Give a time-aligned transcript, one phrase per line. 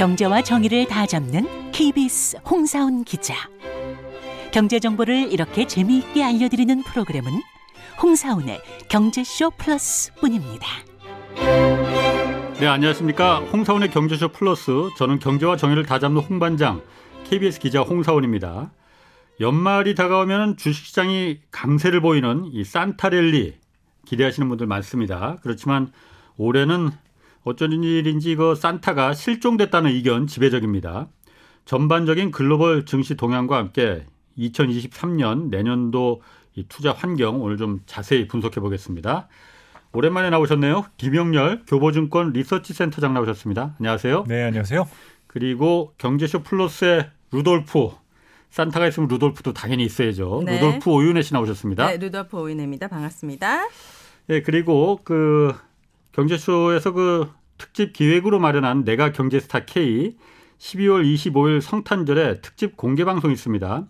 [0.00, 3.34] 경제와 정의를 다 잡는 KBS 홍사훈 기자.
[4.50, 7.30] 경제 정보를 이렇게 재미있게 알려드리는 프로그램은
[8.02, 10.66] 홍사훈의 경제쇼 플러스뿐입니다.
[12.58, 13.40] 네, 안녕하십니까.
[13.52, 14.72] 홍사원의 경제쇼 플러스.
[14.96, 16.80] 저는 경제와 정의를 다 잡는 홍반장,
[17.24, 18.72] KBS 기자 홍사원입니다.
[19.40, 23.52] 연말이 다가오면 주식시장이 강세를 보이는 이 산타랠리
[24.06, 25.36] 기대하시는 분들 많습니다.
[25.42, 25.92] 그렇지만
[26.38, 26.88] 올해는
[27.44, 31.08] 어쩐 일인지 그 산타가 실종됐다는 의견 지배적입니다.
[31.64, 34.04] 전반적인 글로벌 증시 동향과 함께
[34.38, 36.22] 2023년 내년도
[36.54, 39.28] 이 투자 환경 오늘 좀 자세히 분석해 보겠습니다.
[39.92, 40.86] 오랜만에 나오셨네요.
[40.98, 43.74] 김영렬 교보증권 리서치 센터장 나오셨습니다.
[43.78, 44.24] 안녕하세요.
[44.28, 44.88] 네, 안녕하세요.
[45.26, 47.90] 그리고 경제쇼 플러스의 루돌프
[48.50, 50.42] 산타가 있으면 루돌프도 당연히 있어야죠.
[50.44, 50.60] 네.
[50.60, 51.86] 루돌프 오윤혜 씨 나오셨습니다.
[51.86, 52.88] 네, 루돌프 오인혜입니다.
[52.88, 53.68] 반갑습니다.
[54.26, 55.54] 네, 그리고 그
[56.12, 60.16] 경제쇼에서 그 특집 기획으로 마련한 내가 경제스타 K
[60.58, 63.86] 12월 25일 성탄절에 특집 공개 방송이 있습니다.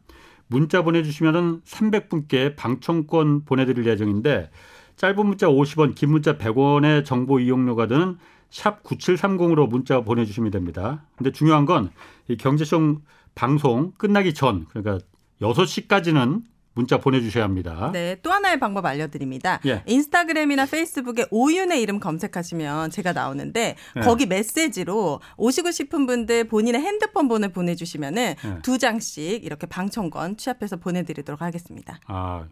[0.48, 4.50] 문자 보내주시면은 300분께 방청권 보내드릴 예정인데
[4.96, 8.18] 짧은 문자 50원, 긴 문자 100원의 정보 이용료가 드는
[8.50, 11.04] 샵 9730으로 문자 보내주시면 됩니다.
[11.16, 11.90] 근데 중요한 건
[12.30, 13.00] 이 경제쇼
[13.34, 15.04] 방송 끝나기 전 그러니까
[15.42, 16.42] 6시까지는
[16.74, 17.90] 문자 보내주셔야 합니다.
[17.92, 19.60] 네, 또 하나의 방법 알려드립니다.
[19.66, 19.82] 예.
[19.86, 24.00] 인스타그램이나 페이스북에 오윤의 이름 검색하시면 제가 나오는데 예.
[24.00, 28.58] 거기 메시지로 오시고 싶은 분들 본인의 핸드폰 번호 보내주시면은 예.
[28.62, 31.98] 두 장씩 이렇게 방청권 취합해서 보내드리도록 하겠습니다.
[32.06, 32.46] 아,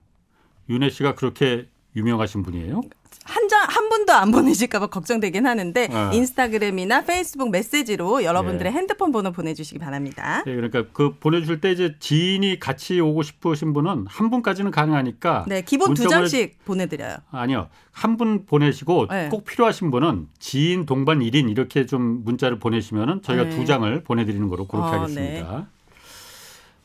[0.68, 2.80] 윤혜 씨가 그렇게 유명하신 분이에요?
[3.24, 6.10] 한 장, 한 분도 안 보내실까봐 걱정되긴 하는데, 아.
[6.14, 8.76] 인스타그램이나 페이스북 메시지로 여러분들의 예.
[8.76, 10.42] 핸드폰 번호 보내주시기 바랍니다.
[10.46, 15.60] 네, 그러니까 그 보내주실 때 이제 지인이 같이 오고 싶으신 분은 한 분까지는 가능하니까 네,
[15.62, 17.16] 기본 두 장씩 보내드려요.
[17.30, 19.28] 아니요 한 분 보내시고 네.
[19.28, 23.50] 꼭 필요하신 분은 지인 동반 1인 이렇게 좀 문자를 보내시면은 저희가 네.
[23.50, 25.66] 두 장을 보내드리는 거로 그렇게 아, 하겠습니다.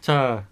[0.01, 0.45] 자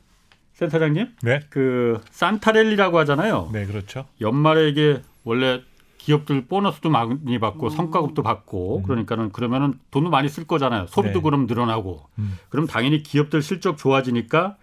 [0.61, 1.39] 센터장님 네.
[1.49, 3.49] 그 산타랠리라고 하잖아요.
[3.51, 4.05] 네, 그렇죠.
[4.19, 5.63] 연말에 이게 원래
[5.97, 7.69] 기업들 보너스도 많이 받고 음.
[7.69, 10.85] 성과급도 받고 그러니까는 그러면은 돈도 많이 쓸 거잖아요.
[10.87, 11.23] 소비도 네.
[11.23, 12.37] 그럼 늘어나고 음.
[12.49, 14.57] 그럼 당연히 기업들 실적 좋아지니까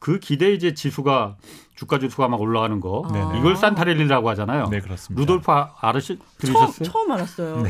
[0.00, 1.36] 그 기대 이제 지수가
[1.78, 3.38] 주가 지수가 막 올라가는 거 네네.
[3.38, 4.66] 이걸 산타랠리라고 하잖아요.
[4.68, 5.20] 네, 그렇습니다.
[5.20, 6.88] 루돌프 아- 아르시 처음, 들으셨어요?
[6.90, 7.62] 처음 알았어요.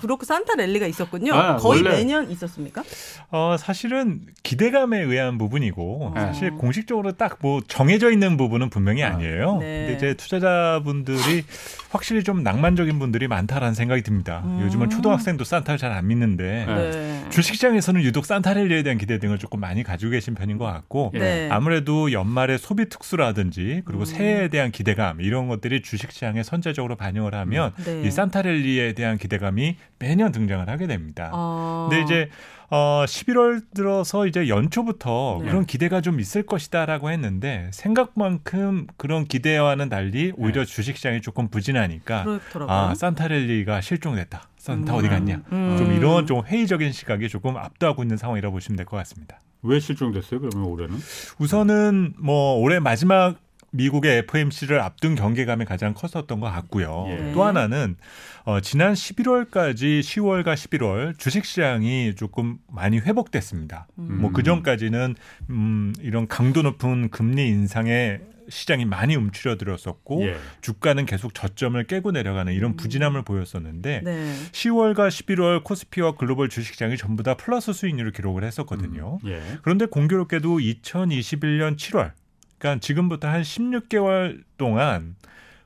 [0.00, 1.34] 그렇고 산타 랠리가 있었군요.
[1.34, 2.82] 아, 거의 원래- 매년 있었습니까?
[3.30, 6.20] 어, 사실은 기대감에 의한 부분이고 네.
[6.22, 9.08] 사실 공식적으로 딱 뭐 정해져 있는 부분은 분명히 아.
[9.08, 9.56] 아니에요.
[9.58, 9.86] 네.
[9.88, 11.44] 근데 이제 투자자분들이
[11.90, 14.42] 확실히 좀 낭만적인 분들이 많다라는 생각이 듭니다.
[14.46, 14.60] 음.
[14.62, 16.90] 요즘은 초등학생도 산타를 잘 안 믿는데 네.
[16.90, 17.26] 네.
[17.30, 21.18] 주식시장에서는 유독 산타랠리에 대한 기대 등을 조금 많이 가지고 계신 편인 것 같고 예.
[21.18, 21.48] 네.
[21.50, 24.04] 아무래도 연말에 소비 특수라 든지 그리고 음.
[24.06, 28.02] 새해에 대한 기대감 이런 것들이 주식시장에 선제적으로 반영을 하면 네.
[28.02, 31.30] 이 산타랠리에 대한 기대감이 매년 등장을 하게 됩니다.
[31.32, 31.88] 어.
[31.90, 32.30] 근데 이제
[32.70, 35.48] 어 11월 들어서 이제 연초부터 네.
[35.50, 42.74] 그런 기대가 좀 있을 것이다라고 했는데 생각만큼 그런 기대와는 달리 오히려 주식시장이 조금 부진하니까 그렇더라고요.
[42.76, 44.48] 아 산타랠리가 실종됐다.
[44.56, 44.98] 산타 음.
[44.98, 45.42] 어디 갔냐?
[45.52, 45.76] 음.
[45.78, 49.38] 좀 이런 좀 회의적인 시각이 조금 압도하고 있는 상황이라고 보시면 될 것 같습니다.
[49.64, 50.40] 왜 실종됐어요?
[50.40, 50.96] 그러면 올해는?
[51.38, 53.36] 우선은 뭐 올해 마지막
[53.74, 57.06] 미국의 FMC를 앞둔 경계감이 가장 컸었던 것 같고요.
[57.08, 57.32] 예.
[57.32, 57.96] 또 하나는
[58.44, 63.88] 어, 지난 11월까지 10월과 11월 주식시장이 조금 많이 회복됐습니다.
[63.98, 64.20] 음.
[64.20, 65.16] 뭐그 전까지는
[65.50, 70.36] 음, 이런 강도 높은 금리 인상에 시장이 많이 움츠려들었었고 예.
[70.60, 74.34] 주가는 계속 저점을 깨고 내려가는 이런 부진함을 보였었는데 네.
[74.52, 79.18] 10월과 11월 코스피와 글로벌 주식시장이 전부 다 플러스 수익률을 기록을 했었거든요.
[79.26, 79.42] 예.
[79.62, 82.12] 그런데 공교롭게도 2021년 7월,
[82.58, 85.16] 그러니까 지금부터 한 16개월 동안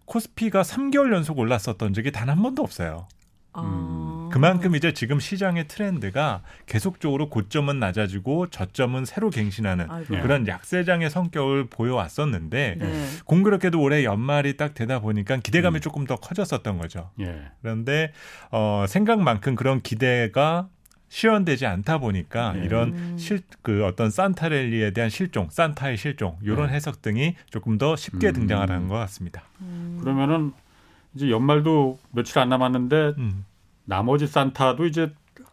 [0.06, 3.08] 코스피가 3개월 연속 올랐었던 적이 단 한 번도 없어요.
[3.52, 4.17] 아.
[4.30, 10.16] 그만큼 이제 지금 시장의 트렌드가 계속적으로 고점은 낮아지고 저점은 새로 갱신하는 아이고.
[10.16, 10.20] 예.
[10.20, 13.06] 그런 약세장의 성격을 보여왔었는데 네.
[13.24, 15.80] 공교롭게도 올해 연말이 딱 되다 보니까 기대감이 음.
[15.80, 17.10] 조금 더 커졌었던 거죠.
[17.20, 17.42] 예.
[17.62, 18.12] 그런데
[18.50, 20.68] 어, 생각만큼 그런 기대가
[21.08, 22.64] 실현되지 않다 보니까 네.
[22.64, 23.16] 이런 음.
[23.18, 26.74] 실그 어떤 산타랠리에 대한 실종, 산타의 실종 이런 네.
[26.74, 28.32] 해석 등이 조금 더 쉽게 음.
[28.34, 29.42] 등장하는 것 같습니다.
[29.60, 29.98] 음.
[30.00, 30.52] 그러면은
[31.14, 33.44] 이제 연말도 며칠 안 남았는데 음.
[33.88, 35.10] 나머지 산타도 이제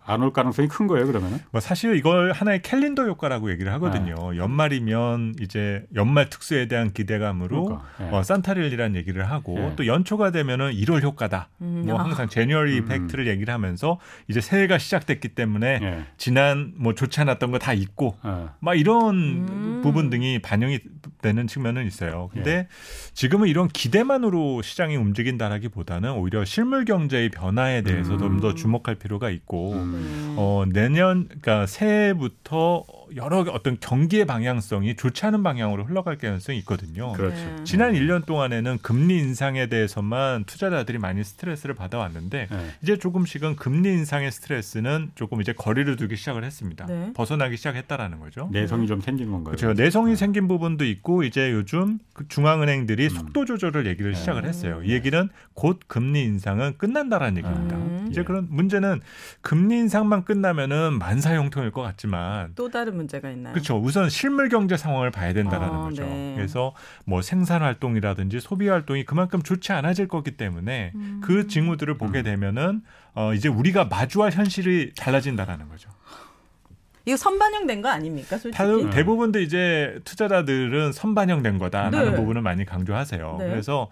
[0.07, 1.39] 안올 가능성이 큰 거예요, 그러면은?
[1.49, 4.15] 뭐 사실 이걸 하나의 캘린더 효과라고 얘기를 하거든요.
[4.37, 8.15] 연말이면 이제 연말 특수에 대한 기대감으로 그러니까, 예.
[8.15, 9.73] 어, 산타랠리라는 얘기를 하고 예.
[9.75, 11.49] 또 연초가 되면은 1월 효과다.
[11.61, 11.83] 음.
[11.87, 12.03] 뭐 아.
[12.03, 12.83] 항상 제뉴얼리 음.
[12.83, 16.03] 이펙트를 얘기를 하면서 이제 새해가 시작됐기 때문에 예.
[16.17, 18.49] 지난 뭐 좋지 않았던 거 다 잊고 예.
[18.59, 19.79] 막 이런 음.
[19.81, 20.81] 부분 등이 반영이
[21.25, 22.29] 되는 측면은 있어요.
[22.31, 22.67] 근데
[23.15, 28.19] 지금은 이런 기대만으로 시장이 움직인다라기보다는 오히려 실물 경제의 변화에 대해서 음.
[28.19, 30.35] 좀더 주목할 필요가 있고 음.
[30.37, 32.85] 어 내년 그러니까 새해부터
[33.15, 37.13] 여러 어떤 경기의 방향성이 좋지 않은 방향으로 흘러갈 가능성이 있거든요.
[37.13, 37.35] 그렇죠.
[37.35, 37.63] 네.
[37.63, 42.57] 지난 1년 동안에는 금리 인상에 대해서만 투자자들이 많이 스트레스를 받아왔는데 네.
[42.81, 46.85] 이제 조금씩은 금리 인상의 스트레스는 조금 이제 거리를 두기 시작을 했습니다.
[46.87, 47.13] 네.
[47.13, 48.49] 벗어나기 시작했다라는 거죠.
[48.51, 49.55] 내성이 좀 생긴 건가요?
[49.55, 49.73] 그렇죠.
[49.73, 50.15] 내성이 네.
[50.15, 53.09] 생긴 부분도 있고 이제 요즘 그 중앙은행들이 음.
[53.09, 54.17] 속도 조절을 얘기를 네.
[54.17, 54.81] 시작을 했어요.
[54.83, 57.75] 이 얘기는 곧 금리 인상은 끝난다라는 얘기입니다.
[57.75, 58.07] 음.
[58.09, 58.23] 이제 예.
[58.23, 59.01] 그런 문제는
[59.41, 63.53] 금리 인상만 끝나면은 만사 형통일 것 같지만 또 다른 문제가 있나요?
[63.53, 63.77] 그렇죠.
[63.77, 66.03] 우선 실물 경제 상황을 봐야 된다라는 아, 거죠.
[66.03, 66.33] 네.
[66.35, 66.73] 그래서
[67.05, 71.21] 뭐 생산 활동이라든지 소비 활동이 그만큼 좋지 않아질 거기 때문에 음.
[71.23, 72.23] 그 징후들을 보게 음.
[72.23, 72.81] 되면은
[73.13, 75.89] 어 이제 우리가 마주할 현실이 달라진다라는 거죠.
[77.05, 78.51] 이거 선반영된 거 아닙니까, 솔직히?
[78.57, 78.89] 다- 네.
[78.89, 82.15] 대부분도 이제 투자자들은 선반영된 거다라는 네.
[82.15, 83.35] 부분을 많이 강조하세요.
[83.39, 83.47] 네.
[83.49, 83.89] 그래서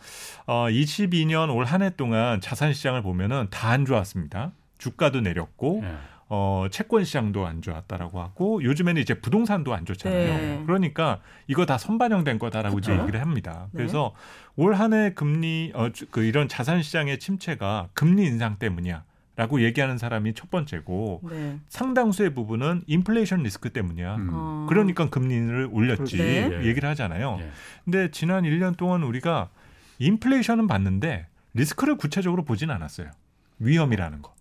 [0.47, 4.51] 어 22년 올 한 해 동안 자산 시장을 보면은 다 안 좋았습니다.
[4.77, 5.93] 주가도 내렸고 예.
[6.29, 10.27] 어, 채권 시장도 안 좋았다라고 하고 요즘에는 이제 부동산도 안 좋잖아요.
[10.37, 10.63] 네.
[10.65, 13.01] 그러니까 이거 다 선반영된 거다라고 이제 그쵸?
[13.03, 13.67] 얘기를 합니다.
[13.71, 13.77] 네.
[13.77, 14.13] 그래서
[14.55, 19.03] 올 한 해 금리 어, 주- 그 이런 자산 시장의 침체가 금리 인상 때문이야.
[19.35, 21.59] 라고 얘기하는 사람이 첫 번째고 네.
[21.67, 24.15] 상당수의 부분은 인플레이션 리스크 때문이야.
[24.15, 24.29] 음.
[24.31, 24.65] 어.
[24.69, 26.65] 그러니까 금리를 올렸지 네.
[26.65, 27.37] 얘기를 하잖아요.
[27.41, 27.51] 예.
[27.83, 29.49] 근데 지난 1년 동안 우리가
[29.97, 33.09] 인플레이션은 봤는데 리스크를 구체적으로 보진 않았어요.
[33.57, 34.32] 위험이라는 거.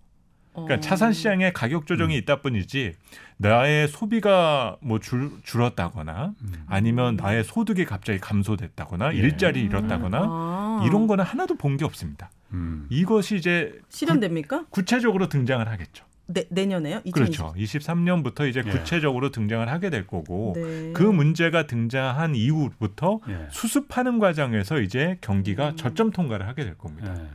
[0.52, 0.80] 그러니까 어.
[0.80, 2.18] 자산 시장에 가격 조정이 음.
[2.18, 2.94] 있다 뿐이지
[3.38, 6.52] 나의 소비가 뭐 줄, 줄었다거나 음.
[6.66, 9.18] 아니면 나의 소득이 갑자기 감소됐다거나 예.
[9.18, 10.82] 일자리 잃었다거나 아.
[10.86, 12.30] 이런 거는 하나도 본 게 없습니다.
[12.52, 12.86] 음.
[12.90, 14.66] 이것이 이제 실현됩니까?
[14.68, 16.04] 구 체적으로 등장을 하겠죠.
[16.26, 17.00] 내, 내년에요?
[17.04, 17.12] 2020.
[17.14, 17.54] 그렇죠.
[17.58, 18.70] 23년부터 이제 예.
[18.70, 20.92] 구체적으로 등장을 하게 될 거고 네.
[20.92, 23.48] 그 문제가 등장한 이후부터 예.
[23.50, 25.76] 수습하는 과정에서 이제 경기가 음.
[25.76, 27.14] 저점 통과를 하게 될 겁니다.
[27.18, 27.26] 예.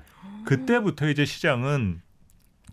[0.45, 2.01] 그때부터 이제 시장은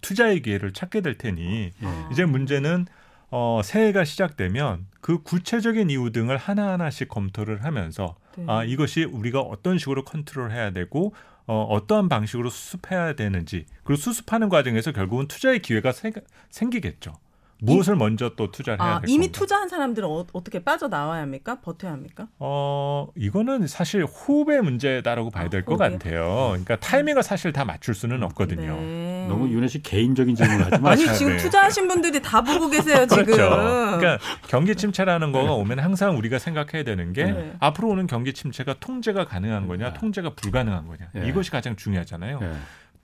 [0.05, 1.89] 투자의 기회를 찾게 될 테니 예.
[2.12, 2.87] 이제 문제는
[3.31, 8.45] 어, 새해가 시작되면 그 구체적인 이유 등을 하나하나씩 검토를 하면서 네.
[8.47, 11.15] 아 이것이 우리가 어떤 식으로 컨트롤해야 되고
[11.47, 16.12] 어, 어떠한 방식으로 수습해야 되는지 그리고 수습하는 과정에서 결국은 투자의 기회가 생,
[16.51, 17.12] 생기겠죠.
[17.65, 19.39] 무엇을 먼저 또 투자를 해야 아, 될 이미 겁니다.
[19.39, 21.61] 투자한 사람들은 어, 떻게 빠져나와야 합니까?
[21.61, 22.29] 버텨야 합니까?
[22.39, 25.99] 어, 이거는 사실 호흡의 문제다라고 봐야 아, 될것 호흡이요?
[25.99, 26.47] 같아요.
[26.51, 28.77] 그러니까 타이밍을 사실 다 맞출 수는 없거든요.
[28.77, 29.27] 네.
[29.29, 31.13] 너무 윤혜 씨 개인적인 질문을 하지 아니 마세요.
[31.15, 31.39] 지금 네.
[31.39, 33.25] 투자하신 분들이 다 보고 계세요 지금.
[33.25, 33.49] 그렇죠.
[33.51, 34.19] 그러니까
[34.49, 37.53] 경기 침체라는 거가 오면 항상 우리가 생각해야 되는 게 네.
[37.61, 39.99] 앞으로 오는 경기 침체가 통제가 가능한 거냐, 네.
[39.99, 41.09] 통제가 불가능한 거냐.
[41.15, 41.29] 네.
[41.29, 42.41] 이것이 가장 중요하잖아요.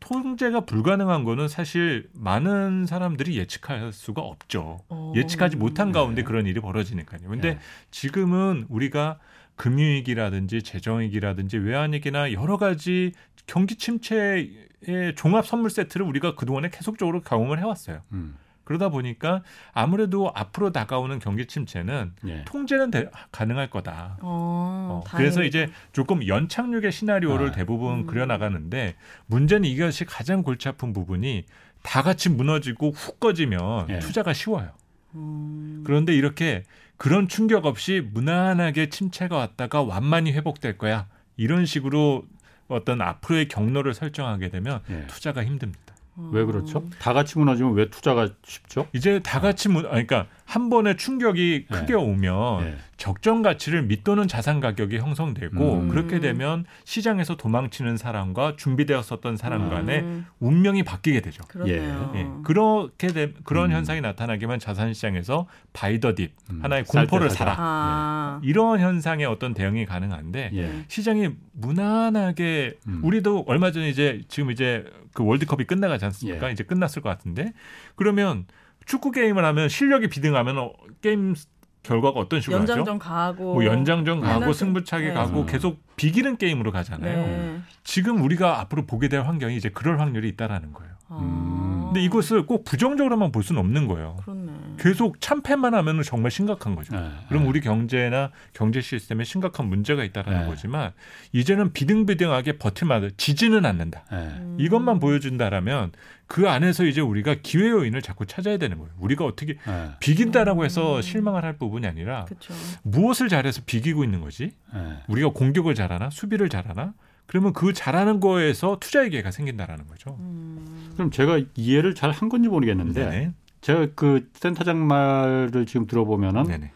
[0.03, 0.09] 예.
[0.09, 4.79] 통제가 불가능한 거는 사실 많은 사람들이 예측할 수가 없죠.
[4.89, 5.13] 어.
[5.17, 6.27] 예측하지 못한 가운데 네.
[6.27, 7.29] 그런 일이 벌어지니까요.
[7.29, 7.61] 근데 네.
[7.91, 9.19] 지금은 우리가
[9.57, 13.13] 금융위기라든지 재정위기라든지 외환위기나 여러 가지
[13.47, 18.01] 경기 침체의 종합 선물 세트를 우리가 그동안에 계속적으로 경험을 해왔어요.
[18.13, 18.37] 음.
[18.71, 22.45] 그러다 보니까 아무래도 앞으로 다가오는 경기 침체는 예.
[22.45, 24.17] 통제는 대- 가능할 거다.
[24.21, 25.43] 어, 어, 그래서.
[25.43, 27.51] 이제 조금 연착륙의 시나리오를 아.
[27.53, 28.07] 대부분 음.
[28.07, 28.95] 그려나가는데
[29.27, 31.47] 문제는 이것이 가장 골치 아픈 부분이
[31.83, 33.99] 다 같이 무너지고 훅 꺼지면 예.
[33.99, 34.69] 투자가 쉬워요.
[35.17, 35.83] 음.
[35.85, 36.63] 그런데 이렇게
[36.97, 41.09] 그런 충격 없이 무난하게 침체가 왔다가 완만히 회복될 거야.
[41.37, 42.25] 이런 식으로
[42.69, 45.07] 어떤 앞으로의 경로를 설정하게 되면 예.
[45.09, 45.90] 투자가 힘듭니다.
[46.17, 46.85] 왜 그렇죠?
[46.99, 48.87] 다 같이 무너지면 왜 투자가 쉽죠?
[48.93, 51.79] 이제 다 같이 무, 아니, 그러니까 한 번에 충격이 네.
[51.79, 52.77] 크게 오면 예.
[52.97, 55.89] 적정 가치를 밑도는 자산 가격이 형성되고 음.
[55.89, 61.45] 그렇게 되면 시장에서 도망치는 사람과 준비되었었던 사람 간의 음, 운명이 바뀌게 되죠.
[61.47, 62.13] 그러네요.
[62.17, 63.77] 예, 그렇게 되, 그런 음.
[63.77, 66.59] 현상이 나타나기만 자산 시장에서 바이더딥 음.
[66.65, 67.31] 하나의 쌀 공포를.
[67.31, 68.41] 사라 아.
[68.43, 70.85] 이런 현상에 어떤 대응이 가능한데 예.
[70.89, 73.01] 시장이 무난하게 음.
[73.05, 76.49] 우리도 얼마 전에 이제 지금 이제 그 월드컵이 끝나가지 않습니까?
[76.49, 76.53] 예.
[76.53, 77.53] 이제 끝났을 것 같은데
[77.95, 78.47] 그러면
[78.91, 81.37] 축구 게임을 하면 실력이 비등하면 어, 게임
[81.85, 82.73] 결과가 어떤 식으로 하죠?
[82.73, 84.53] 연장전 가고 뭐 연장전 가고.
[84.53, 85.13] 승부차기 네.
[85.15, 85.47] 가고 음.
[85.47, 87.17] 계속 비기는 게임으로 가잖아요.
[87.17, 87.61] 네.
[87.85, 90.93] 지금 우리가 앞으로 보게 될 환경이 이제 그럴 확률이 있다라는 거예요.
[91.09, 91.85] 아.
[91.87, 94.17] 근데 이것을 꼭 부정적으로만 볼 수는 없는 거예요.
[94.25, 94.50] 그렇네.
[94.81, 96.97] 계속 참패만 하면은 정말 심각한 거죠.
[96.97, 97.11] 예.
[97.29, 97.49] 그럼 예.
[97.49, 100.47] 우리 경제나 경제 시스템에 심각한 문제가 있다라는 네.
[100.47, 100.93] 거지만
[101.33, 104.05] 이제는 비등비등하게 버틸만 지지는 않는다.
[104.11, 104.17] 예.
[104.17, 104.57] 음.
[104.59, 105.93] 이것만 보여준다라면
[106.27, 108.91] 그 안에서 이제 우리가 기회 요인을 자꾸 찾아야 되는 거예요.
[108.99, 109.91] 우리가 어떻게 예.
[110.01, 111.03] 비긴다라고 해서 음.
[111.03, 112.55] 실망을 할 부분이 아니라 그렇죠.
[112.83, 114.53] 무엇을 잘해서 비기고 있는 거지?
[114.75, 114.79] 예.
[115.09, 116.95] 우리가 공격을 잘하나 수비를 잘하나?
[117.27, 120.17] 그러면 그 잘하는 거에서 투자의 기회가 생긴다라는 거죠.
[120.21, 120.91] 음.
[120.95, 123.33] 그럼 제가 이해를 잘 한 건지 모르겠는데.
[123.61, 126.71] 제가 그 센터장 말을 지금 들어보면 네네.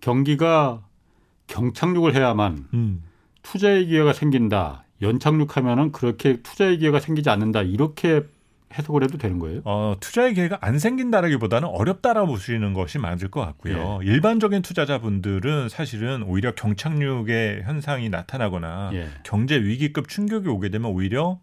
[0.00, 0.82] 경기가
[1.46, 3.02] 경착륙을 해야만 음.
[3.42, 4.84] 투자의 기회가 생긴다.
[5.02, 7.62] 연착륙하면은 그렇게 투자의 기회가 생기지 않는다.
[7.62, 8.24] 이렇게
[8.76, 9.60] 해석을 해도 되는 거예요?
[9.64, 14.00] 어, 투자의 기회가 안 생긴다라기보다는 어렵다라 보시는 것이 맞을 것 같고요.
[14.02, 14.06] 예.
[14.06, 19.08] 일반적인 투자자분들은 사실은 오히려 경착륙의 현상이 나타나거나 예.
[19.22, 21.38] 경제 위기급 충격이 오게 되면 오히려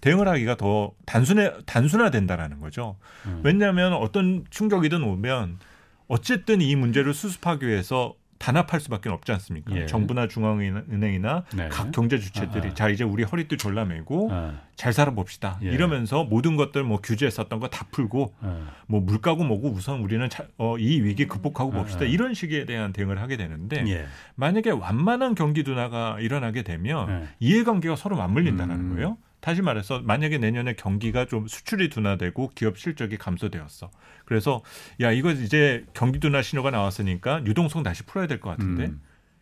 [0.00, 2.96] 대응을 하기가 더 단순해 단순화된다라는 거죠.
[3.26, 3.40] 음.
[3.44, 5.58] 왜냐하면 어떤 충격이든 오면
[6.06, 9.74] 어쨌든 이 문제를 수습하기 위해서 단합할 수밖에 없지 않습니까?
[9.76, 9.86] 예.
[9.86, 11.68] 정부나 중앙은행이나 네.
[11.70, 12.74] 각 경제 주체들이 아하.
[12.74, 15.58] 자 이제 우리 허리띠 졸라매고 어, 잘 살아봅시다.
[15.64, 15.70] 예.
[15.70, 18.68] 이러면서 모든 것들 뭐 규제했었던 거 다 풀고 어.
[18.86, 22.02] 뭐 물가고 뭐고 우선 우리는 자- 어, 이 위기 극복하고 아, 봅시다.
[22.04, 22.04] 아.
[22.04, 24.06] 이런 식에 대한 대응을 하게 되는데 예.
[24.36, 27.28] 만약에 완만한 경기 둔화가 일어나게 되면 예.
[27.40, 28.94] 이해관계가 서로 맞물린다는 음.
[28.94, 29.18] 거예요.
[29.40, 33.90] 다시 말해서 만약에 내년에 경기가 좀 수출이 둔화되고 기업 실적이 감소되었어.
[34.24, 34.62] 그래서
[35.00, 38.90] 야 이거 이제 경기 둔화 신호가 나왔으니까 유동성 다시 풀어야 될 것 같은데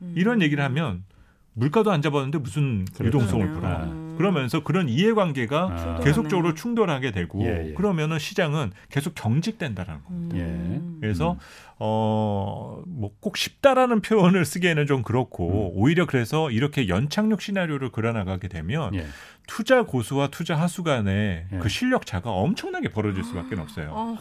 [0.02, 0.12] 음.
[0.14, 1.04] 이런 얘기를 하면
[1.54, 3.06] 물가도 안 잡았는데 무슨 그렇죠.
[3.06, 3.52] 유동성을.
[3.54, 4.05] 풀어?
[4.16, 4.18] 음.
[4.18, 6.00] 그러면서 그런 이해관계가 아.
[6.02, 7.74] 계속적으로 충돌하게 되고 예, 예.
[7.74, 10.36] 그러면은 시장은 계속 경직된다라는 겁니다.
[10.36, 10.98] 음.
[11.00, 11.38] 그래서 음.
[11.78, 15.78] 어뭐 꼭 쉽다라는 표현을 쓰기에는 좀 그렇고 음.
[15.80, 19.06] 오히려 그래서 이렇게 연착륙 시나리오를 그려나가게 되면 예.
[19.46, 21.58] 투자 고수와 투자 하수 간의 예.
[21.58, 23.90] 그 실력 차가 엄청나게 벌어질 수밖에 없어요.
[23.92, 24.18] 어,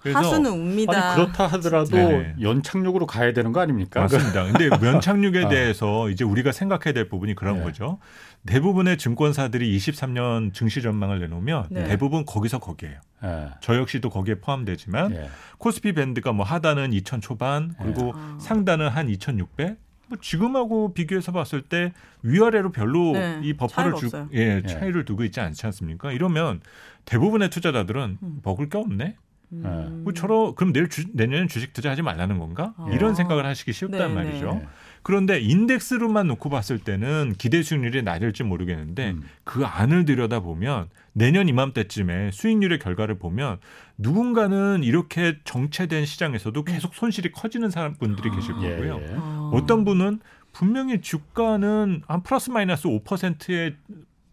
[0.00, 0.92] 그래서 하수는 웁니다.
[0.92, 2.34] 아니 그렇다 하더라도 네네.
[2.40, 4.00] 연착륙으로 가야 되는 거 아닙니까?
[4.00, 4.44] 맞습니다.
[4.44, 5.48] 근데 면착륙에 아.
[5.48, 7.64] 대해서 이제 우리가 생각해야 될 부분이 그런 네.
[7.64, 7.98] 거죠.
[8.46, 11.84] 대부분의 증권사들이 23년 증시 전망을 내놓으면 네.
[11.84, 13.00] 대부분 거기서 거기에요.
[13.24, 13.48] 예.
[13.60, 15.28] 저 역시도 거기에 포함되지만 예.
[15.58, 18.38] 코스피 밴드가 뭐 하단은 2천 초반 그리고 아.
[18.40, 19.76] 상단은 한 2,600.
[20.08, 21.92] 뭐 지금하고 비교해서 봤을 때
[22.22, 24.28] 위아래로 별로 네, 이 버퍼를 주, 없어요.
[24.32, 24.66] 예, 예.
[24.66, 26.12] 차이를 두고 있지 않지 않습니까?
[26.12, 26.60] 이러면
[27.04, 28.40] 대부분의 투자자들은 음.
[28.42, 29.16] 먹을 게 없네.
[29.52, 30.00] 음.
[30.04, 32.74] 뭐 저러 그럼 내일 주, 내년에 주식 투자하지 말라는 건가?
[32.78, 32.88] 아.
[32.92, 34.62] 이런 생각을 하시기 쉽단 네, 말이죠.
[35.08, 35.12] 네.
[35.18, 39.22] 그런데 인덱스로만 놓고 봤을 때는 기대 수익률이 낮을지 모르겠는데 음.
[39.42, 43.56] 그 안을 들여다 보면 내년 이맘때쯤에 수익률의 결과를 보면
[43.96, 49.00] 누군가는 이렇게 정체된 시장에서도 계속 손실이 커지는 사람분들이 계실 예, 거고요.
[49.00, 49.14] 예.
[49.16, 49.50] 어.
[49.54, 50.20] 어떤 분은
[50.52, 53.76] 분명히 주가는 한 플러스 마이너스 5%의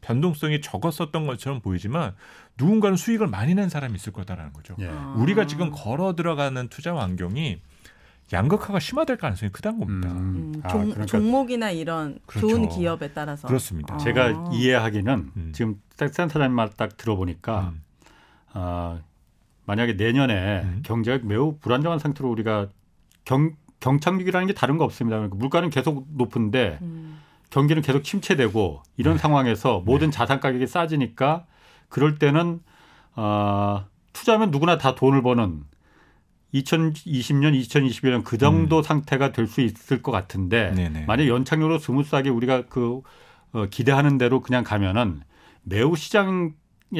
[0.01, 2.13] 변동성이 적었었던 것처럼 보이지만
[2.57, 4.75] 누군가는 수익을 많이 낸 사람이 있을 거다라는 거죠.
[4.79, 4.89] 예.
[4.89, 5.15] 아.
[5.17, 7.61] 우리가 지금 걸어 들어가는 투자 환경이
[8.33, 10.09] 양극화가 심화될 가능성이 크다는 겁니다.
[10.11, 10.53] 음.
[10.55, 12.47] 음, 아, 종, 그러니까 종목이나 이런 그렇죠.
[12.47, 13.95] 좋은 기업에 따라서 그렇습니다.
[13.95, 13.97] 아.
[13.97, 15.51] 제가 이해하기는 음.
[15.53, 17.81] 지금 딱센 사장님 말 딱 들어보니까 음.
[18.53, 18.99] 아,
[19.65, 20.81] 만약에 내년에 음.
[20.83, 22.69] 경제가 매우 불안정한 상태로 우리가
[23.25, 25.17] 경, 경착륙이라는 게 다른 거 없습니다.
[25.17, 27.19] 그러니까 물가는 계속 높은데 음.
[27.51, 29.19] 경기는 계속 침체되고 이런 네.
[29.19, 31.45] 상황에서 모든 자산 가격이 싸지니까
[31.89, 32.59] 그럴 때는
[33.15, 35.63] 어, 투자하면 누구나 다 돈을 버는
[36.61, 40.75] 2020년, 2021년 그 정도 상태가 될 수 있을 것 같은데 음.
[40.75, 41.05] 네네.
[41.05, 43.01] 만약 연착륙으로 smooth하게 우리가 그
[43.53, 45.21] 어, 기대하는 대로 그냥 가면은
[45.63, 46.51] 매우 시장에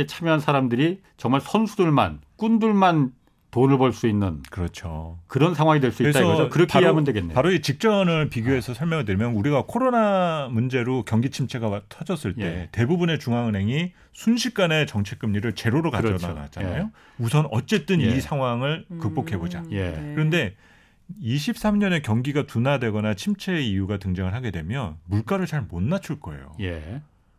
[0.08, 3.12] 참여한 사람들이 정말 선수들만 꾼들만
[3.56, 5.18] 돈을 벌 수 있는 그렇죠.
[5.28, 6.50] 그런 상황이 될 수 있다 이거죠.
[6.50, 7.34] 그렇게 바로, 이해하면 되겠네요.
[7.34, 12.70] 바로 이 직전을 비교해서 설명을 드리면 우리가 코로나 문제로 경기 침체가 와- 터졌을 때 예.
[12.74, 16.14] 대부분의 중앙은행이 순식간에 정책 금리를 제로로 그렇죠.
[16.18, 16.92] 가져다 놨잖아요.
[17.18, 18.08] 우선 어쨌든 예.
[18.08, 19.60] 이 상황을 극복해 보자.
[19.62, 19.92] 음, 예.
[19.92, 20.12] 네.
[20.16, 20.56] 그런데
[21.24, 26.52] 23년에 경기가 둔화되거나 침체의 이유가 등장을 하게 되면 물가를 잘 못 낮출 거예요.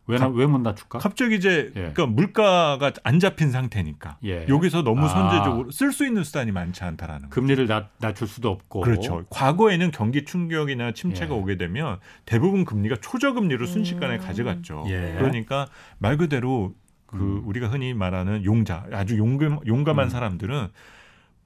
[0.09, 0.15] 예.
[0.15, 0.99] 왜왜못 낮출까?
[0.99, 1.91] 갑자기 이제 예.
[1.93, 4.45] 그러니까 물가가 안 잡힌 상태니까 예.
[4.47, 5.07] 여기서 너무 아.
[5.09, 7.29] 선제적으로 쓸수 있는 수단이 많지 않다라는.
[7.29, 8.81] 금리를 낮, 낮출 수도 없고.
[8.81, 9.25] 그렇죠.
[9.29, 11.39] 과거에는 경기 충격이나 침체가 예.
[11.39, 14.21] 오게 되면 대부분 금리가 초저금리로 순식간에 음.
[14.21, 14.85] 가져갔죠.
[14.87, 15.15] 예.
[15.17, 16.73] 그러니까 말 그대로
[17.07, 17.43] 그 음.
[17.45, 20.09] 우리가 흔히 말하는 용자, 아주 용감, 용감한 음.
[20.09, 20.67] 사람들은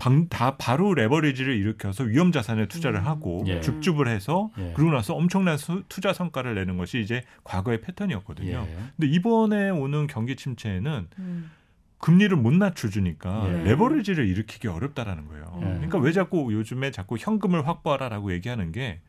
[0.01, 3.05] 방, 다 바로 레버리지를 일으켜서 위험 자산에 투자를 음.
[3.05, 3.61] 하고 예.
[3.61, 4.73] 줍줍을 해서 예.
[4.73, 8.67] 그러고 나서 엄청난 수, 투자 성과를 내는 것이 이제 과거의 패턴이었거든요.
[8.67, 8.77] 예.
[8.97, 11.51] 근데 이번에 오는 경기 침체에는 음.
[11.99, 13.63] 금리를 못 낮춰주니까 예.
[13.65, 15.59] 레버리지를 일으키기 어렵다라는 거예요.
[15.61, 15.65] 예.
[15.65, 19.01] 그러니까 왜 자꾸 요즘에 자꾸 현금을 확보하라라고 얘기하는 게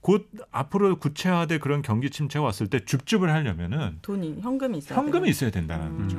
[0.00, 5.24] 곧 앞으로 구체화될 그런 경기 침체 가 왔을 때 줍줍을 하려면은 돈이 현금이 있어야 현금이
[5.24, 5.30] 돼요.
[5.30, 6.18] 있어야 된다는 거죠.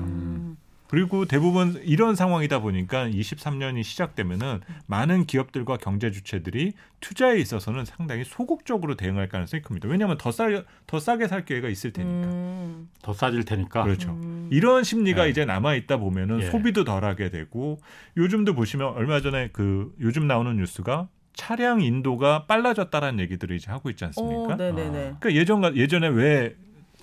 [0.91, 1.01] 음.
[1.01, 8.95] 그리고 대부분 이런 상황이다 보니까 23년이 시작되면은 많은 기업들과 경제 주체들이 투자에 있어서는 상당히 소극적으로
[8.95, 9.87] 대응할 가능성이 큽니다.
[9.87, 10.47] 왜냐하면 더 싸,
[10.87, 12.27] 더 싸게 살 기회가 있을 테니까.
[12.27, 12.89] 음.
[13.01, 13.83] 더 싸질 테니까.
[13.83, 14.11] 그렇죠.
[14.11, 14.49] 음.
[14.51, 15.29] 이런 심리가 예.
[15.29, 16.51] 이제 남아 있다 보면은 예.
[16.51, 17.79] 소비도 덜하게 되고
[18.17, 24.03] 요즘도 보시면 얼마 전에 그 요즘 나오는 뉴스가 차량 인도가 빨라졌다라는 얘기들을 이제 하고 있지
[24.05, 24.53] 않습니까?
[24.53, 24.91] 어, 네네네.
[25.19, 26.55] 그러니까 예전 예전에 왜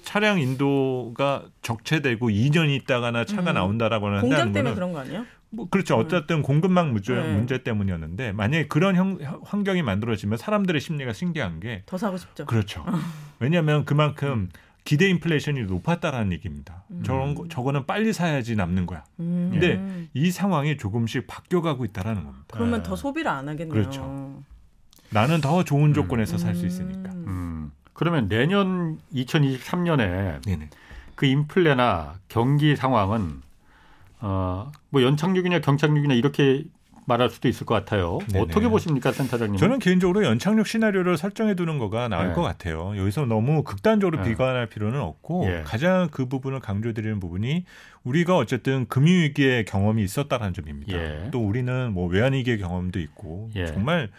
[0.08, 3.54] 차량 인도가 적체되고 2년 있다가나 차가 음.
[3.56, 5.26] 나온다라고 한다는 공장 때문에 그런 거 아니에요?
[5.50, 5.96] 뭐 그렇죠.
[5.96, 7.30] 어쨌든 공급망 문제, 네.
[7.34, 12.46] 문제 때문이었는데 만약에 그런 형, 환경이 만들어지면 사람들의 심리가 신기한 게 더 사고 싶죠.
[12.46, 12.86] 그렇죠.
[13.38, 14.48] 왜냐하면 그만큼
[14.84, 16.84] 기대 인플레이션이 높았다라는 얘기입니다.
[17.04, 19.04] 저런 거, 저거는 빨리 사야지 남는 거야.
[19.20, 19.50] 음.
[19.52, 22.46] 근데 이 상황이 조금씩 바뀌어가고 있다라는 겁니다.
[22.50, 22.88] 그러면 네.
[22.88, 23.68] 더 소비를 안 하겠네요.
[23.74, 24.42] 그렇죠.
[25.10, 26.66] 나는 더 좋은 조건에서 살수 음.
[26.66, 27.10] 있으니까.
[27.98, 28.00] 음.
[28.00, 30.70] 그러면 내년 2023년에 네네.
[31.16, 33.42] 그 인플레나 경기 상황은
[34.20, 36.64] 어, 뭐 연착륙이냐 경착륙이냐 이렇게
[37.06, 38.18] 말할 수도 있을 것 같아요.
[38.30, 38.44] 네네.
[38.44, 39.56] 어떻게 보십니까, 센터장님?
[39.56, 42.34] 저는 개인적으로 연착륙 시나리오를 설정해 두는 거가 나을 네.
[42.34, 42.96] 것 같아요.
[42.98, 44.28] 여기서 너무 극단적으로 네.
[44.28, 45.62] 비관할 필요는 없고 예.
[45.64, 47.64] 가장 그 부분을 강조드리는 부분이
[48.04, 50.92] 우리가 어쨌든 금융위기의 경험이 있었다는 점입니다.
[50.92, 51.28] 예.
[51.30, 53.66] 또 우리는 뭐 외환위기의 경험도 있고 예.
[53.68, 54.10] 정말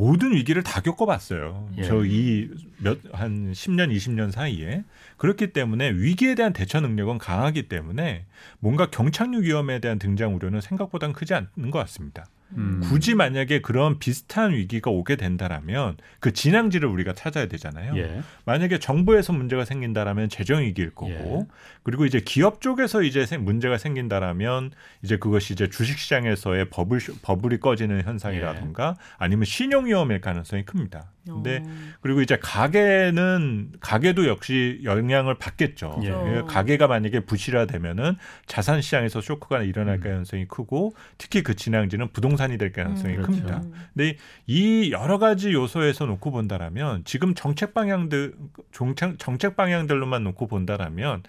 [0.00, 1.68] 모든 위기를 다 겪어봤어요.
[1.76, 1.82] 예.
[1.82, 4.82] 저이 몇 한 10년, 20년 사이에
[5.18, 8.24] 그렇기 때문에 위기에 대한 대처 능력은 강하기 때문에
[8.60, 12.24] 뭔가 경착륙 위험에 대한 등장 우려는 생각보다는 크지 않는 것 같습니다.
[12.56, 12.80] 음.
[12.82, 17.96] 굳이 만약에 그런 비슷한 위기가 오게 된다라면 그 진앙지를 우리가 찾아야 되잖아요.
[17.96, 18.22] 예.
[18.44, 21.54] 만약에 정부에서 문제가 생긴다라면 재정 위기일 거고 예.
[21.82, 27.60] 그리고 이제 기업 쪽에서 이제 생- 문제가 생긴다라면 이제 그것이 이제 주식 시장에서의 버블 버블이
[27.60, 29.04] 꺼지는 현상이라든가 예.
[29.18, 31.10] 아니면 신용 위험일 가능성이 큽니다.
[31.24, 31.70] 근데 어.
[32.00, 36.00] 그리고 이제 가게는 가게도 역시 영향을 받겠죠.
[36.02, 36.08] 예.
[36.08, 40.00] 예, 가게가 만약에 부실화되면은 자산 시장에서 쇼크가 일어날 음.
[40.00, 43.60] 가능성이 크고 특히 그 진앙지는 부동산이 될 가능성이 음, 큽니다.
[43.60, 43.70] 그렇죠.
[43.94, 48.34] 근데 이 여러 가지 요소에서 놓고 본다라면 지금 정책 방향들
[48.72, 51.22] 정책, 정책 방향들로만 놓고 본다라면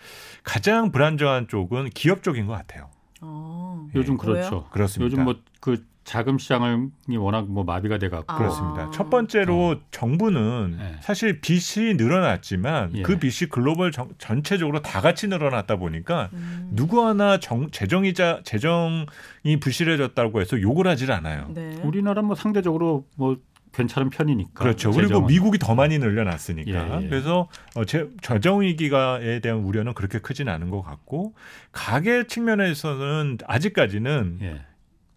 [0.44, 2.90] 가장 불안정한 쪽은 기업 쪽인 것 같아요.
[3.22, 3.88] 어.
[3.96, 4.18] 요즘 왜요?
[4.18, 4.66] 그렇죠.
[4.72, 5.06] 그렇습니다.
[5.06, 8.36] 요즘 뭐 그 자금 시장이 워낙 뭐 마비가 돼 갖고 아.
[8.36, 8.90] 그렇습니다.
[8.90, 10.96] 첫 번째로 정부는 네.
[11.02, 13.02] 사실 빚이 늘어났지만 예.
[13.04, 16.72] 그 빚이 글로벌 정- 전체적으로 다 같이 늘어났다 보니까 음.
[16.74, 21.46] 누구 하나 정, 재정이자 재정이 부실해졌다고 해서 욕을 하질 않아요.
[21.54, 21.80] 네.
[21.84, 23.38] 우리나라 뭐 상대적으로 뭐
[23.74, 24.64] 괜찮은 편이니까.
[24.64, 24.92] 그렇죠.
[24.92, 25.28] 그리고 재정은.
[25.28, 27.00] 미국이 더 많이 늘려놨으니까.
[27.00, 27.10] 예, 예.
[27.10, 31.34] 그래서 어, 재, 재정 위기가에 대한 우려는 그렇게 크진 않은 것 같고
[31.72, 34.62] 가계 측면에서는 아직까지는 예.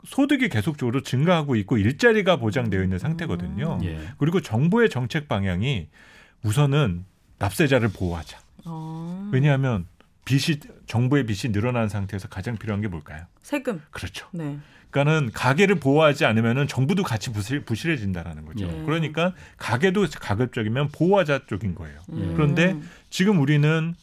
[0.04, 3.78] 소득이 계속적으로 증가하고 있고 일자리가 보장되어 있는 상태거든요.
[3.84, 3.98] 예.
[4.18, 5.88] 그리고 정부의 정책 방향이
[6.42, 7.06] 우선은
[7.38, 8.38] 납세자를 보호하자.
[8.66, 9.30] 어.
[9.32, 9.86] 왜냐하면
[10.24, 13.24] 빚이 정부의 빚이 늘어난 상태에서 가장 필요한 게 뭘까요?
[13.42, 13.82] 세금.
[13.90, 14.26] 그렇죠.
[14.32, 14.58] 네.
[14.90, 18.66] 그러니까는 가게를 보호하지 않으면은 정부도 같이 부실, 부실해진다라는 거죠.
[18.66, 18.82] 예.
[18.84, 22.00] 그러니까 가게도 가급적이면 보호하자 쪽인 거예요.
[22.10, 22.32] 음.
[22.36, 22.78] 그런데
[23.10, 23.94] 지금 우리는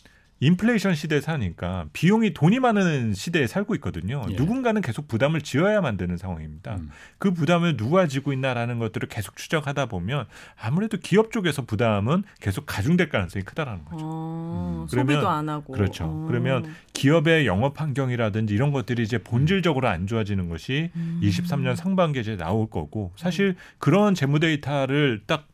[0.41, 4.23] 인플레이션 시대에 사니까 비용이 돈이 많은 시대에 살고 있거든요.
[4.27, 4.33] 예.
[4.33, 6.77] 누군가는 계속 부담을 지어야만 되는 상황입니다.
[6.77, 6.89] 음.
[7.19, 10.25] 그 부담을 누가 지고 있나라는 것들을 계속 추적하다 보면
[10.59, 14.03] 아무래도 기업 쪽에서 부담은 계속 가중될 가능성이 크다라는 거죠.
[14.03, 14.87] 어, 음.
[14.89, 15.73] 그러면- 소비도 안 하고.
[15.73, 16.05] 그렇죠.
[16.05, 16.25] 어.
[16.27, 21.19] 그러면 기업의 영업 환경이라든지 이런 것들이 이제 본질적으로 안 좋아지는 것이 음.
[21.23, 25.47] 23년 상반기에 이제 나올 거고 사실 그런 재무 데이터를 딱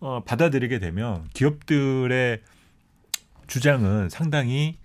[0.00, 2.40] 어, 받아들이게 되면 기업들의
[3.52, 4.78] 주장은 상당히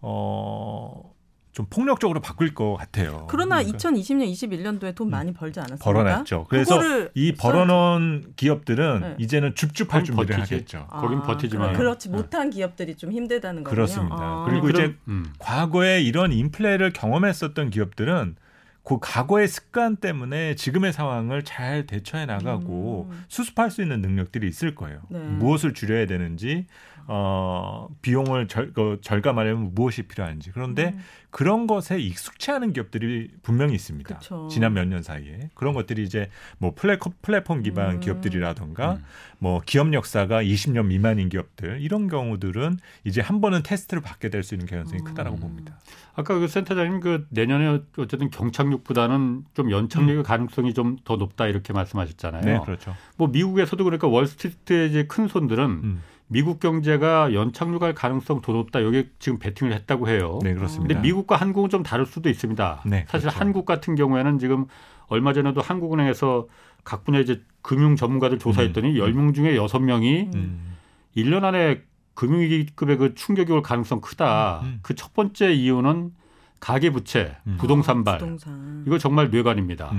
[0.00, 1.12] 어,
[1.50, 3.26] 좀 폭력적으로 바뀔 것 같아요.
[3.28, 5.84] 그러나 그러니까 2020년, 21년도에 돈 많이 벌지 않았습니까?
[5.84, 6.46] 벌어놨죠.
[6.48, 6.80] 그래서
[7.14, 9.14] 이 벌어놓은 기업들은 네.
[9.18, 10.54] 이제는 줍줍할 준비를 버티지.
[10.54, 10.86] 하겠죠.
[10.88, 11.72] 아, 거긴 버티지만.
[11.72, 12.16] 그렇지 네.
[12.16, 13.74] 못한 기업들이 좀 힘들다는 거군요.
[13.74, 14.16] 그렇습니다.
[14.16, 14.44] 아.
[14.48, 15.32] 그리고 그럼, 이제 음.
[15.40, 18.36] 과거에 이런 인플레를 경험했었던 기업들은
[18.84, 23.24] 그 과거의 습관 때문에 지금의 상황을 잘 대처해 나가고 음.
[23.26, 25.00] 수습할 수 있는 능력들이 있을 거예요.
[25.08, 25.18] 네.
[25.18, 26.66] 무엇을 줄여야 되는지,
[27.08, 30.50] 어, 비용을 절, 그 절감하려면 무엇이 필요한지.
[30.52, 31.00] 그런데 음.
[31.30, 34.18] 그런 것에 익숙치 않은 기업들이 분명히 있습니다.
[34.18, 34.48] 그쵸.
[34.50, 35.50] 지난 몇 년 사이에.
[35.54, 38.00] 그런 것들이 이제 뭐 플랫, 플랫폼 기반 음.
[38.00, 39.04] 기업들이라던가 음.
[39.38, 44.54] 뭐 기업 역사가 20년 미만인 기업들 이런 경우들은 이제 한 번은 테스트를 받게 될 수
[44.54, 45.04] 있는 가능성이 음.
[45.04, 45.78] 크다라고 봅니다.
[46.14, 52.42] 아까 그 센터장님 그 내년에 어쨌든 경착륙보다는 좀 연착륙의 가능성이 좀 더 높다 이렇게 말씀하셨잖아요.
[52.44, 52.96] 네, 그렇죠.
[53.16, 56.02] 뭐 미국에서도 그러니까 월스트리트의 이제 큰 손들은 음.
[56.28, 58.82] 미국 경제가 연착륙 할 가능성 더 높다.
[58.82, 60.38] 여기 지금 베팅을 했다고 해요.
[60.42, 60.94] 네, 그렇습니다.
[60.94, 62.82] 근데 미국과 한국은 좀 다를 수도 있습니다.
[62.86, 63.38] 네, 사실 그렇죠.
[63.38, 64.66] 한국 같은 경우에는 지금
[65.06, 66.48] 얼마 전에도 한국은행에서
[66.82, 69.06] 각 분야 이제 금융 전문가들 조사했더니 음.
[69.06, 70.76] 10명 중에 6명이 음.
[71.14, 71.82] 일 1년 안에
[72.14, 74.60] 금융위기급의 그 충격이 올 가능성 크다.
[74.64, 74.78] 음.
[74.82, 76.12] 그첫 번째 이유는
[76.58, 77.56] 가계부채, 음.
[77.58, 78.14] 부동산발.
[78.14, 78.84] 아, 부동산.
[78.86, 79.92] 이거 정말 뇌관입니다.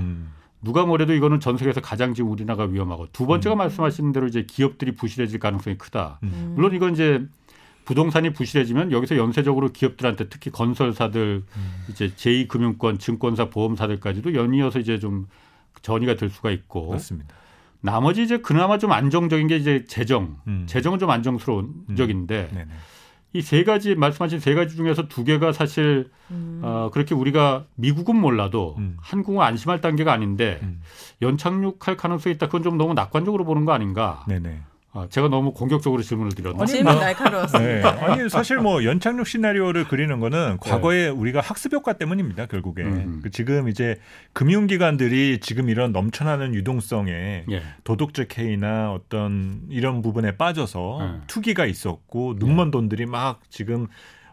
[0.62, 0.66] 음.
[0.66, 3.58] 누가 뭐래도 이거는 전 세계에서 가장 지금 우리나라가 위험하고 두 번째가 음.
[3.58, 6.20] 말씀하신 대로 이제 기업들이 부실해질 가능성이 크다.
[6.24, 6.54] 음.
[6.56, 7.26] 물론 이건 이제
[7.86, 11.86] 부동산이 부실해지면 여기서 연쇄적으로 기업들한테 특히 건설사들 음.
[11.90, 15.28] 이제 제2금융권, 증권사, 보험사들까지도 연이어서 이제 좀
[15.82, 17.34] 전이가 될 수가 있고 맞습니다.
[17.80, 20.38] 나머지 이제 그나마 좀 안정적인 게 이제 재정.
[20.48, 20.66] 음.
[20.68, 21.96] 재정은 좀 안정스러운 음.
[21.96, 22.68] 적인데 네네.
[23.34, 26.62] 이 세 가지 말씀하신 세 가지 중에서 두 개가 사실 음.
[26.64, 28.98] 어, 그렇게 우리가 미국은 몰라도 음.
[29.02, 30.82] 한국은 안심할 단계가 아닌데 음.
[31.22, 32.48] 연착륙할 가능성이 있다.
[32.48, 34.24] 그건 좀 너무 낙관적으로 보는 거 아닌가?
[34.28, 34.62] 네네.
[34.94, 36.66] 어, 제가 너무 공격적으로 질문을 드렸나?
[36.66, 37.92] 질문 뭐- 날카로웠습니다.
[37.96, 38.02] 네.
[38.06, 42.46] 아니 사실 뭐 연착륙 시나리오를 그리는 거는 과거에 우리가 학습 효과 때문입니다.
[42.48, 43.20] 결국에 음.
[43.22, 43.98] 그 지금 이제
[44.34, 47.64] 금융기관들이 지금 이런 넘쳐나는 유동성에 예.
[47.84, 51.22] 도덕적 해이나 어떤 이런 부분에 빠져서 네.
[51.28, 53.88] 투기가 있었고 눈먼 돈들이 막 지금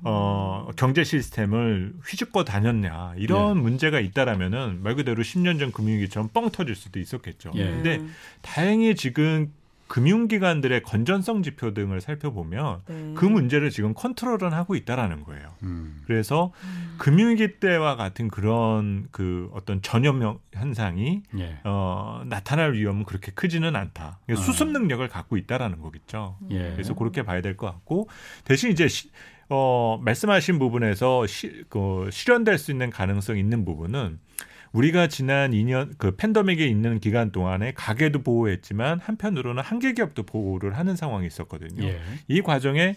[0.07, 6.75] 어 경제 시스템을 휘젓고 다녔냐 이런 문제가 있다라면은 말 그대로 10년 전 금융위기처럼 뻥 터질
[6.75, 7.51] 수도 있었겠죠.
[7.57, 7.64] 예.
[7.64, 8.14] 근데 음.
[8.40, 9.53] 다행히 지금
[9.94, 13.12] 금융기관들의 건전성 지표 등을 살펴보면 네.
[13.14, 15.54] 그 문제를 지금 컨트롤은 하고 있다라는 거예요.
[15.62, 16.02] 음.
[16.04, 16.52] 그래서
[16.98, 21.61] 금융위기 때와 같은 그런 그 어떤 전염 현상이 예.
[21.62, 24.18] 어, 나타날 위험은 그렇게 크지는 않다.
[24.26, 24.44] 그러니까 아.
[24.44, 26.38] 수습 능력을 갖고 있다라는 거겠죠.
[26.50, 26.72] 예.
[26.72, 28.09] 그래서 그렇게 봐야 될 것 같고
[28.42, 29.12] 대신 이제 시,
[29.48, 34.18] 어, 말씀하신 부분에서 시, 그, 실현될 수 있는 가능성 있는 부분은
[34.75, 40.97] 우리가 지난 2년 그 팬데믹에 있는 기간 동안에 가게도 보호했지만 한편으로는 한계 기업도 보호를 하는
[40.97, 41.85] 상황이 있었거든요.
[41.85, 42.01] 예.
[42.27, 42.97] 이 과정에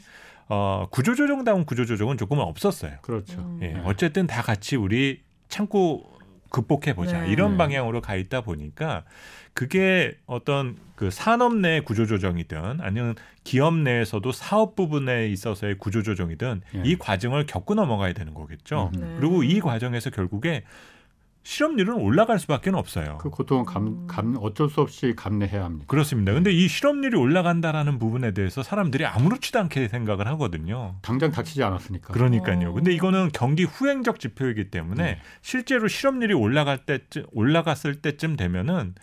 [0.49, 2.93] 어, 구조조정다운 구조조정은 조금은 없었어요.
[3.03, 3.39] 그렇죠.
[3.39, 3.59] 음.
[3.61, 3.81] 예, 네.
[3.85, 6.17] 어쨌든 다 같이 우리 참고
[6.49, 7.31] 극복해 보자 네.
[7.31, 7.57] 이런 네.
[7.57, 9.03] 방향으로 가 있다 보니까
[9.53, 16.81] 그게 어떤 그 산업 내 구조조정이든 아니면 기업 내에서도 사업 부분에 있어서의 구조조정이든 예.
[16.85, 18.89] 이 과정을 겪고 넘어가야 되는 거겠죠.
[18.95, 18.99] 음.
[18.99, 19.15] 네.
[19.19, 20.63] 그리고 이 과정에서 결국에
[21.47, 23.17] 실업률은 올라갈 수밖에 없어요.
[23.19, 25.85] 그 고통은 감, 감 어쩔 수 없이 감내해야 합니다.
[25.87, 26.33] 그렇습니다.
[26.33, 30.97] 근데 이 실업률이 올라간다라는 부분에 대해서 사람들이 아무렇지도 않게 생각을 하거든요.
[31.01, 32.13] 당장 닥치지 않았으니까.
[32.13, 32.71] 그러니까요.
[32.71, 32.73] 어.
[32.73, 35.21] 근데 이거는 경기 후행적 지표이기 때문에 네.
[35.41, 38.95] 실제로 실업률이 올라갈 때쯤 올라갔을 때쯤 되면은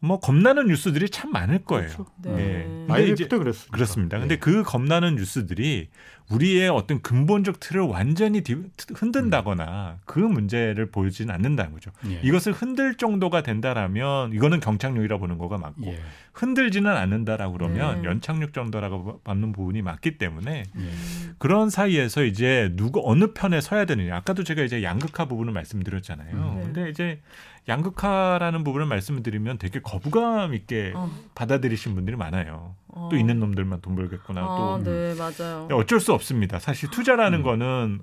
[0.00, 1.88] 뭐 겁나는 뉴스들이 참 많을 거예요.
[1.88, 2.06] 그렇죠.
[2.22, 2.30] 네.
[2.38, 2.62] 예.
[2.64, 3.72] 근데 IMF 이제 때 그랬습니다.
[3.76, 4.18] 그렇습니다.
[4.18, 4.38] 근데 예.
[4.38, 5.88] 그 겁나는 뉴스들이
[6.30, 8.56] 우리의 어떤 근본적 틀을 완전히 디-
[8.94, 11.92] 흔든다거나 그 문제를 보여지는 않는다는 거죠.
[12.10, 12.20] 예.
[12.22, 16.00] 이것을 흔들 정도가 된다라면 이거는 경착륙이라 보는 거가 맞고 예.
[16.34, 18.08] 흔들지는 않는다라고 그러면 네.
[18.08, 20.90] 연착륙 정도라고 받는 부분이 맞기 때문에 예.
[21.38, 24.16] 그런 사이에서 이제 누구 어느 편에 서야 되느냐.
[24.16, 26.34] 아까도 제가 이제 양극화 부분을 말씀드렸잖아요.
[26.34, 26.54] 음.
[26.56, 26.62] 네.
[26.64, 27.20] 근데 이제
[27.68, 31.10] 양극화라는 부분을 말씀드리면 되게 거부감 있게 어.
[31.34, 32.74] 받아들이신 분들이 많아요.
[32.88, 33.08] 어.
[33.10, 34.40] 또 있는 놈들만 돈 벌겠구나.
[34.40, 35.68] 아, 또 네, 맞아요.
[35.72, 36.58] 어쩔 수 없습니다.
[36.58, 37.42] 사실 투자라는 음.
[37.42, 38.00] 거는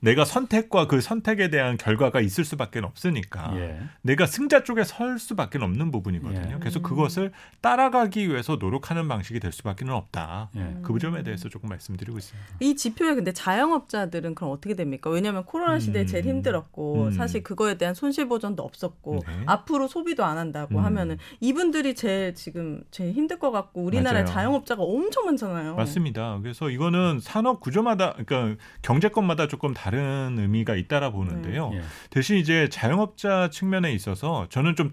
[0.00, 3.80] 내가 선택과 그 선택에 대한 결과가 있을 수밖에 없으니까 예.
[4.02, 6.54] 내가 승자 쪽에 설 수밖에 없는 부분이거든요.
[6.54, 6.58] 예.
[6.58, 6.82] 그래서 음.
[6.82, 10.50] 그것을 따라가기 위해서 노력하는 방식이 될 수밖에 없다.
[10.56, 10.76] 예.
[10.82, 12.48] 그 점에 대해서 조금 말씀드리고 있습니다.
[12.60, 15.10] 이 지표에 근데 자영업자들은 그럼 어떻게 됩니까?
[15.10, 16.06] 왜냐하면 코로나 시대에 음.
[16.06, 17.10] 제일 힘들었고 음.
[17.12, 19.42] 사실 그거에 대한 손실 보전도 없었고 네.
[19.46, 20.84] 앞으로 소비도 안 한다고 음.
[20.84, 24.34] 하면은 이분들이 제일 지금 제일 힘들 것 같고 우리나라에 맞아요.
[24.34, 25.74] 자영업자가 엄청 많잖아요.
[25.74, 26.38] 맞습니다.
[26.42, 31.70] 그래서 이거는 산업 구조마다 그러니까 경제권마다 조금 다른 의미가 있다라 보는데요.
[31.74, 31.82] 예.
[32.10, 34.90] 대신 이제 자영업자 측면에 있어서 저는 좀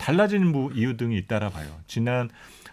[0.52, 1.68] 부- 이유 등이 있다라 봐요.
[1.88, 2.30] 지난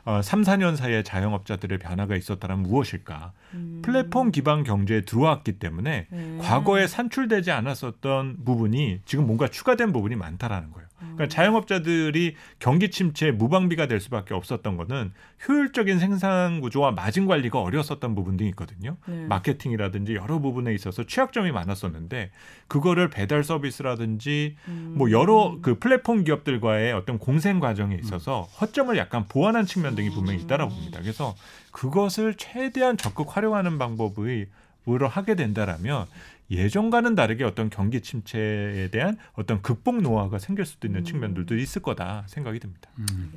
[0.07, 3.33] 어, 3, 4년 사이에 자영업자들의 변화가 있었다면 무엇일까?
[3.55, 3.81] 음.
[3.83, 6.39] 플랫폼 기반 경제에 들어왔기 때문에 네.
[6.43, 10.87] 과거에 산출되지 않았었던 부분이 지금 뭔가 추가된 부분이 많다라는 거예요.
[11.15, 15.13] 그러니까 자영업자들이 경기 침체에 무방비가 될 수밖에 없었던 거는
[15.49, 18.97] 효율적인 생산 구조와 마진 관리가 어려웠었던 부분 등이 있거든요.
[19.07, 19.27] 네.
[19.27, 22.31] 마케팅이라든지 여러 부분에 있어서 취약점이 많았었는데
[22.69, 24.95] 그거를 배달 서비스라든지 음.
[24.97, 30.41] 뭐 여러 그 플랫폼 기업들과의 어떤 공생 과정에 있어서 허점을 약간 보완한 측면 등이 분명히
[30.43, 31.01] 있다라고 봅니다.
[31.01, 31.35] 그래서
[31.73, 34.47] 그것을 최대한 적극 활용하는 방법의
[34.87, 36.05] 으로 하게 된다라면
[36.51, 41.05] 예전과는 다르게 어떤 경기 침체에 대한 어떤 극복 노하우가 생길 수도 있는 음.
[41.05, 42.91] 측면들도 있을 거다 생각이 듭니다.
[42.99, 43.33] 음.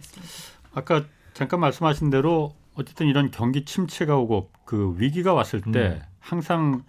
[0.73, 6.01] 아까 잠깐 말씀하신 대로 어쨌든 이런 경기 침체가 오고 그 위기가 왔을 때 음.
[6.19, 6.83] 항상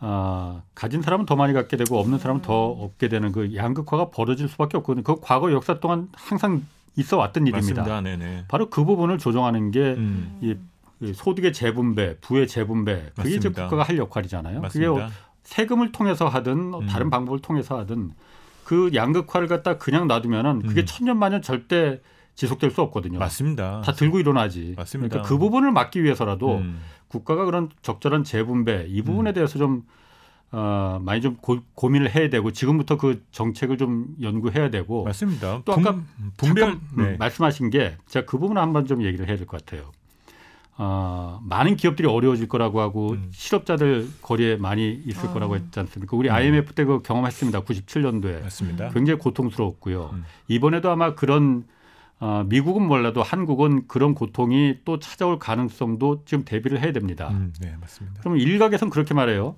[0.00, 4.48] 아, 가진 사람은 더 많이 갖게 되고 없는 사람은 더 없게 되는 그 양극화가 벌어질
[4.48, 5.02] 수밖에 없거든요.
[5.02, 7.82] 그 과거 역사 동안 항상 있어 왔던 일입니다.
[7.82, 8.00] 맞습니다.
[8.02, 8.44] 네네.
[8.48, 10.56] 바로 그 부분을 조정하는 게 음, 이,
[11.00, 13.62] 이 소득의 재분배, 부의 재분배 그게 이제 맞습니다.
[13.64, 14.60] 국가가 할 역할이잖아요.
[14.60, 14.92] 맞습니다.
[14.92, 15.12] 그게
[15.44, 16.86] 세금을 통해서 하든 뭐 음.
[16.86, 18.12] 다른 방법을 통해서 하든
[18.64, 20.86] 그 양극화를 갖다 그냥 놔두면은 그게 음.
[20.86, 22.00] 천년만년 절대
[22.34, 23.18] 지속될 수 없거든요.
[23.18, 23.82] 맞습니다.
[23.82, 24.74] 다 들고 일어나지.
[24.76, 25.08] 맞습니다.
[25.10, 29.34] 그러니까 그 부분을 막기 위해서라도 음, 국가가 그런 적절한 재분배 이 부분에 음.
[29.34, 29.84] 대해서 좀
[30.50, 35.62] 어, 많이 좀 고, 고민을 해야 되고 지금부터 그 정책을 좀 연구해야 되고 맞습니다.
[35.64, 36.00] 또 분- 아까
[36.36, 37.16] 분별 잠깐 음, 네.
[37.18, 39.90] 말씀하신 게 제가 그 부분을 한번 좀 얘기를 해야 될 것 같아요.
[40.76, 43.28] 어, 많은 기업들이 어려워질 거라고 하고 음.
[43.32, 45.32] 실업자들 거리에 많이 있을 아.
[45.32, 46.16] 거라고 했지 않습니까?
[46.16, 46.34] 우리 음.
[46.34, 47.60] IMF 때 그 경험했습니다.
[47.62, 48.88] 97년도에 맞습니다.
[48.90, 50.10] 굉장히 고통스러웠고요.
[50.14, 50.24] 음.
[50.48, 51.64] 이번에도 아마 그런
[52.20, 57.28] 어, 미국은 몰라도 한국은 그런 고통이 또 찾아올 가능성도 지금 대비를 해야 됩니다.
[57.32, 58.20] 음, 네, 맞습니다.
[58.22, 59.56] 그럼 일각에서는 그렇게 말해요.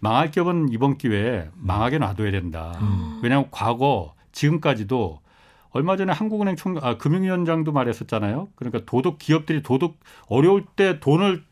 [0.00, 2.76] 망할 기업은 이번 기회에 망하게 놔둬야 된다.
[2.82, 3.20] 음.
[3.22, 5.20] 왜냐하면 과거 지금까지도
[5.72, 8.48] 얼마 전에 한국은행 총 아, 금융위원장도 말했었잖아요.
[8.56, 11.44] 그러니까 도덕 기업들이 도덕 어려울 때 돈을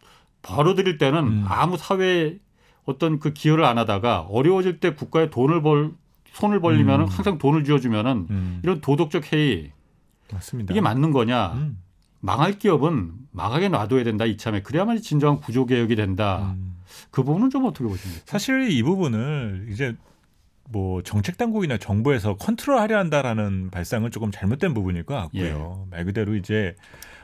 [0.43, 1.45] 벌어들일 때는 음.
[1.47, 2.39] 아무 사회
[2.85, 5.93] 어떤 그 기여를 안 하다가 어려워질 때 국가에 돈을 벌
[6.33, 7.09] 손을 벌리면은 음.
[7.09, 9.71] 항상 돈을 쥐어주면은 음, 이런 도덕적 해이
[10.33, 10.73] 맞습니다.
[10.73, 11.55] 이게 맞는 거냐?
[11.55, 11.83] 음,
[12.21, 16.55] 망할 기업은 망하게 놔둬야 된다 이참에 그래야만 진정한 구조 개혁이 된다.
[16.57, 16.77] 음.
[17.11, 18.23] 그 부분은 좀 어떻게 보십니까?
[18.27, 19.97] 사실 이 부분을 이제
[20.73, 25.87] 뭐 정책 당국이나 정부에서 컨트롤하려 한다라는 발상은 조금 잘못된 부분일 것 같고요.
[25.91, 26.77] 말 그대로 이제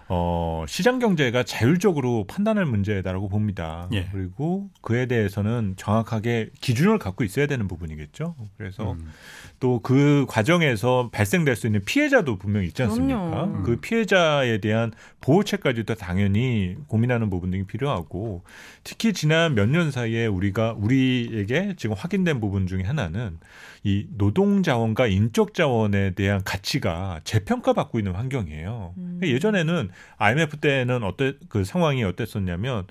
[0.08, 3.88] 어 시장 경제가 자율적으로 판단할 문제다라고 봅니다.
[3.92, 4.08] 예.
[4.12, 8.36] 그리고 그에 대해서는 정확하게 기준을 갖고 있어야 되는 부분이겠죠.
[8.56, 9.10] 그래서 음.
[9.58, 13.18] 또 그 과정에서 발생될 수 있는 피해자도 분명히 있지 않습니까?
[13.30, 13.62] 그럼요.
[13.62, 18.42] 그 피해자에 대한 보호책까지도 당연히 고민하는 부분 등이 필요하고
[18.84, 23.38] 특히 지난 몇 년 사이에 우리가 우리에게 지금 확인된 부분 중에 하나는
[23.82, 28.94] 이 노동 자원과 인적 자원에 대한 가치가 재평가받고 있는 환경이에요.
[28.96, 29.20] 음.
[29.22, 32.86] 예전에는 IMF 때는 어때 그 상황이 어땠었냐면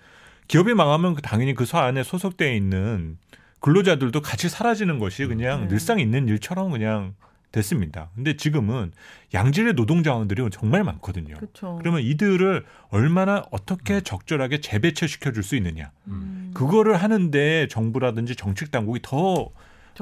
[0.47, 3.17] 기업이 망하면 그 당연히 그소 안에 소속되어 있는
[3.65, 5.67] 근로자들도 같이 사라지는 것이 그냥 네.
[5.69, 7.15] 늘상 있는 일처럼 그냥
[7.51, 8.11] 됐습니다.
[8.13, 8.91] 근데 지금은
[9.33, 11.35] 양질의 노동 자원들이 정말 많거든요.
[11.35, 11.77] 그렇죠.
[11.79, 15.89] 그러면 이들을 얼마나 어떻게 적절하게 재배치시켜 줄 수 있느냐.
[16.05, 16.51] 음.
[16.53, 19.49] 그거를 하는데 정부라든지 정책 당국이 더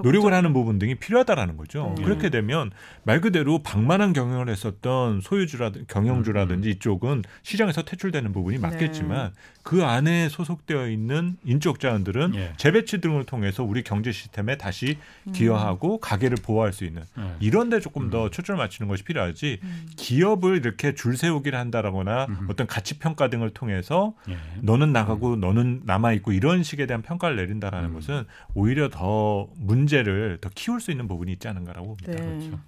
[0.01, 1.93] 노력을 하는 부분 등이 필요하다라는 거죠.
[1.97, 2.03] 네.
[2.03, 2.71] 그렇게 되면
[3.03, 10.89] 말 그대로 방만한 경영을 했었던 소유주라든 경영주라든지 이쪽은 시장에서 퇴출되는 부분이 맞겠지만 그 안에 소속되어
[10.89, 12.53] 있는 인적 자원들은 예.
[12.57, 14.97] 재배치 등을 통해서 우리 경제 시스템에 다시
[15.31, 17.35] 기여하고 가게를 보호할 수 있는 예.
[17.39, 19.87] 이런 데 조금 더 초점을 맞추는 것이 필요하지 음.
[19.95, 22.47] 기업을 이렇게 줄 세우기를 한다라거나 음.
[22.49, 24.37] 어떤 가치 평가 등을 통해서 예.
[24.61, 27.93] 너는 나가고 너는 남아 있고 이런 식에 대한 평가를 내린다라는 음.
[27.93, 29.47] 것은 오히려 더
[29.93, 32.11] 문제를 더 키울 수 있는 부분이 있지 않은가라고 봅니다.
[32.11, 32.15] 네.
[32.39, 32.59] 그렇죠.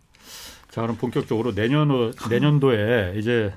[0.69, 3.53] 자 그럼 본격적으로 내년 내년도에 이제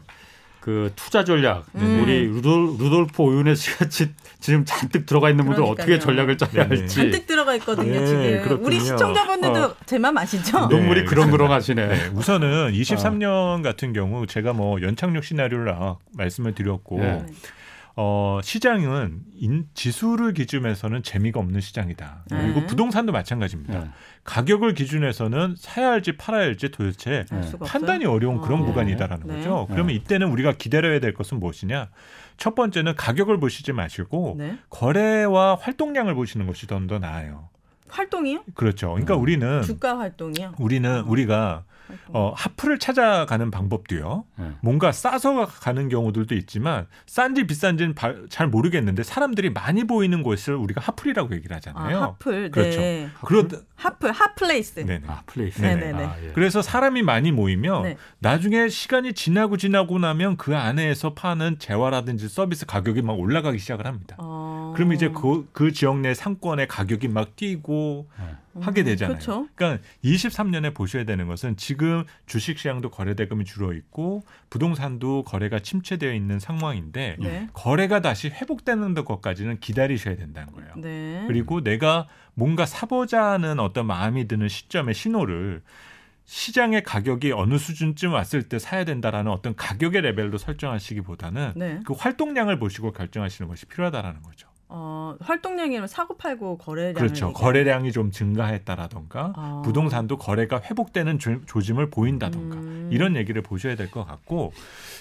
[0.61, 2.03] 그 투자 전략 음.
[2.03, 5.85] 우리 루돌 루돌프 오윤혜 씨가 지- 지금 잔뜩 들어가 있는 분들 그러니까요.
[5.85, 6.69] 어떻게 전략을 짜야 네네.
[6.81, 8.43] 할지 잔뜩 들어가 있거든요 네, 지금.
[8.43, 8.67] 그렇군요.
[8.67, 9.77] 우리 시청자분들도 어.
[9.87, 10.67] 제맘 아시죠?
[10.69, 10.77] 네.
[10.77, 11.87] 눈물이 그렁그렁하시네.
[11.87, 17.25] 네, 우선은 23년 같은 경우 제가 뭐 연착륙 시나리오를 아- 말씀을 드렸고 네.
[18.01, 22.27] 어, 시장은 인, 지수를 기준해서는 재미가 없는 시장이다.
[22.29, 22.67] 그리고 네.
[22.67, 23.81] 부동산도 마찬가지입니다.
[23.81, 23.91] 네.
[24.23, 28.15] 가격을 기준해서는 사야 할지 팔아야 할지 도대체 알 수가 판단이 없어요?
[28.15, 28.67] 어려운 그런 어.
[28.67, 29.35] 구간이다라는 네.
[29.35, 29.67] 거죠.
[29.69, 29.75] 네.
[29.75, 31.89] 그러면 이때는 우리가 기다려야 될 것은 무엇이냐?
[32.37, 34.59] 첫 번째는 가격을 보시지 마시고 네.
[34.71, 37.49] 거래와 활동량을 보시는 것이 더, 더 나아요.
[37.89, 38.45] 활동이요?
[38.55, 38.91] 그렇죠.
[38.91, 39.23] 그러니까 음.
[39.23, 40.55] 우리는 주가 활동이요?
[40.59, 41.78] 우리는 우리가 활동.
[42.09, 44.25] 어, 핫플을 찾아가는 방법도요.
[44.37, 44.53] 네.
[44.63, 50.81] 뭔가 싸서 가는 경우들도 있지만 싼지 비싼지는 바- 잘 모르겠는데 사람들이 많이 보이는 곳을 우리가
[50.83, 51.99] 핫플이라고 얘기를 아, 하잖아요.
[52.03, 52.51] 핫플.
[52.51, 52.81] 그렇죠.
[52.81, 53.09] 네.
[53.25, 53.45] 그러,
[53.77, 54.85] 핫플, 핫플레이스.
[54.85, 55.03] 네네.
[55.07, 55.61] 아 place.
[55.61, 56.05] 네네네.
[56.05, 56.33] 아, 예.
[56.35, 57.97] 그래서 사람이 많이 모이면 네.
[58.19, 64.17] 나중에 시간이 지나고 지나고 나면 그 안에서 파는 재화라든지 서비스 가격이 막 올라가기 시작을 합니다.
[64.19, 64.73] 어.
[64.77, 68.25] 그럼 이제 그, 그 지역 내 상권의 가격이 막 뛰고 네.
[68.61, 69.19] 하게 되잖아요.
[69.19, 69.49] 그렇죠.
[69.55, 76.39] 그러니까 23년에 보셔야 되는 것은 지금 주식시장도 거래 대금이 줄어 있고 부동산도 거래가 침체되어 있는
[76.39, 77.49] 상황인데 네.
[77.53, 80.73] 거래가 다시 회복되는 것까지는 기다리셔야 된다는 거예요.
[80.77, 81.25] 네.
[81.27, 85.63] 그리고 내가 뭔가 사보자는 어떤 마음이 드는 시점의 신호를
[86.25, 91.81] 시장의 가격이 어느 수준쯤 왔을 때 사야 된다라는 어떤 가격의 레벨로 설정하시기보다는 네.
[91.87, 94.48] 그 활동량을 보시고 결정하시는 것이 필요하다라는 거죠.
[94.71, 97.33] 어, 활동량이면 사고 팔고 거래량 그렇죠.
[97.33, 99.63] 거래량이 좀 증가했다라던가 아.
[99.65, 102.91] 부동산도 거래가 회복되는 조, 조짐을 보인다던가 음.
[102.93, 104.53] 이런 얘기를 보셔야 될 것 같고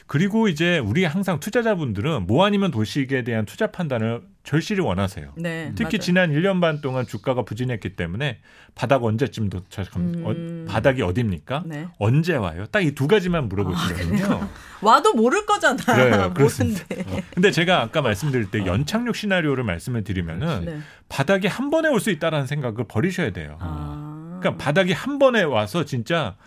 [0.05, 5.33] 그리고 이제 우리 항상 투자자분들은 뭐 아니면 도식에 대한 투자 판단을 절실히 원하세요.
[5.35, 5.73] 네.
[5.75, 5.99] 특히 맞아요.
[5.99, 8.39] 지난 1년 반 동안 주가가 부진했기 때문에
[8.75, 10.23] 바닥 언제쯤 도착 음.
[10.23, 11.63] 어, 바닥이 어딥니까?
[11.65, 11.87] 네.
[11.99, 12.65] 언제 와요?
[12.71, 14.47] 딱 이 두 가지만 물어보시거든요.
[14.81, 15.75] 와도 모를 거잖아.
[15.83, 16.85] 그래요, 그렇습니다.
[16.89, 17.23] 모른데.
[17.35, 20.79] 근데 제가 아까 말씀드릴 때 연착륙 시나리오를 말씀을 드리면은 네.
[21.09, 23.57] 바닥이 한 번에 올 수 있다라는 생각을 버리셔야 돼요.
[23.59, 24.37] 아.
[24.39, 26.37] 그러니까 바닥이 한 번에 와서 진짜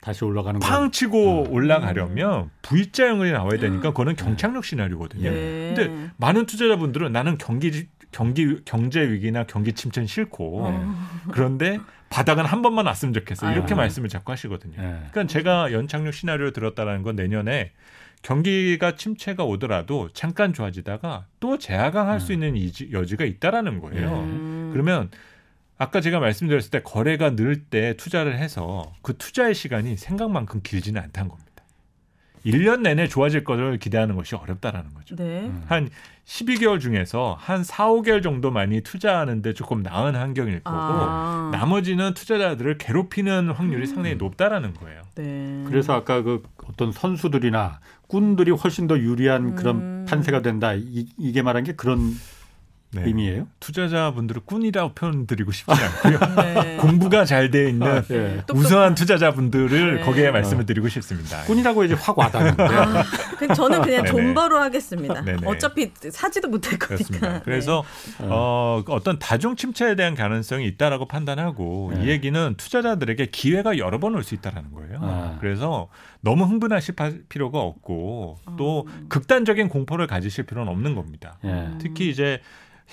[0.00, 0.66] 다시 올라가는 거.
[0.66, 5.30] 팡 치고 올라가려면 V자형이 나와야 되니까 그거는 경착륙 시나리오거든요.
[5.30, 5.74] 네.
[5.74, 10.94] 근데 많은 투자자분들은 나는 경기 경기 경제 위기나 경기 침체는 싫고 어.
[11.32, 13.76] 그런데 바닥은 한 번만 왔으면 좋겠어 이렇게 아.
[13.76, 14.74] 말씀을 자꾸 하시거든요.
[14.78, 14.82] 예.
[15.12, 17.70] 그러니까 제가 연착륙 시나리오를 들었다라는 건 내년에
[18.22, 24.08] 경기가 침체가 오더라도 잠깐 좋아지다가 또 재하강할 수 있는 이지- 여지가 있다라는 거예요.
[24.20, 24.70] 음.
[24.72, 25.10] 그러면
[25.80, 31.30] 아까 제가 말씀드렸을 때 거래가 늘 때 투자를 해서 그 투자의 시간이 생각만큼 길지는 않다는
[31.30, 31.50] 겁니다.
[32.44, 35.16] 1년 내내 좋아질 것을 기대하는 것이 어렵다라는 거죠.
[35.16, 35.40] 네.
[35.46, 35.62] 음.
[35.66, 35.88] 한
[36.26, 41.50] 12개월 중에서 한 4, 5개월 정도 많이 투자하는데 조금 나은 환경일 거고 아.
[41.52, 45.02] 나머지는 투자자들을 괴롭히는 확률이 상당히 높다라는 거예요.
[45.16, 45.64] 네.
[45.66, 50.06] 그래서 아까 그 어떤 선수들이나 꾼들이 훨씬 더 유리한 그런 음.
[50.08, 50.74] 판세가 된다.
[50.74, 52.14] 이, 이게 말한 게 그런
[52.92, 53.02] 네.
[53.04, 53.46] 의미예요?
[53.60, 56.18] 투자자분들을 꾼이라고 표현드리고 싶지 않고요.
[56.64, 56.76] 네.
[56.78, 58.42] 공부가 잘 돼 있는 아, 예.
[58.46, 60.02] 똑똑한- 우수한 투자자분들을 네.
[60.02, 61.42] 거기에 말씀을 드리고 싶습니다.
[61.44, 62.62] 꾼이라고 이제 확 와닿는데.
[62.64, 63.04] 아,
[63.38, 64.04] 그 저는 그냥.
[64.06, 65.20] 존버로 하겠습니다.
[65.22, 65.46] 네네.
[65.46, 66.86] 어차피 사지도 못할 거니까.
[66.96, 67.42] 그렇습니다.
[67.42, 67.84] 그래서
[68.18, 72.04] 어, 어떤 다중 침체에 대한 가능성이 있다라고 판단하고 네.
[72.04, 74.98] 이 얘기는 투자자들에게 기회가 여러 번 올 수 있다라는 거예요.
[75.00, 75.36] 아.
[75.40, 75.88] 그래서
[76.20, 79.06] 너무 흥분하실 파- 필요가 없고 또 음.
[79.08, 81.38] 극단적인 공포를 가지실 필요는 없는 겁니다.
[81.44, 81.68] 예.
[81.80, 82.40] 특히 이제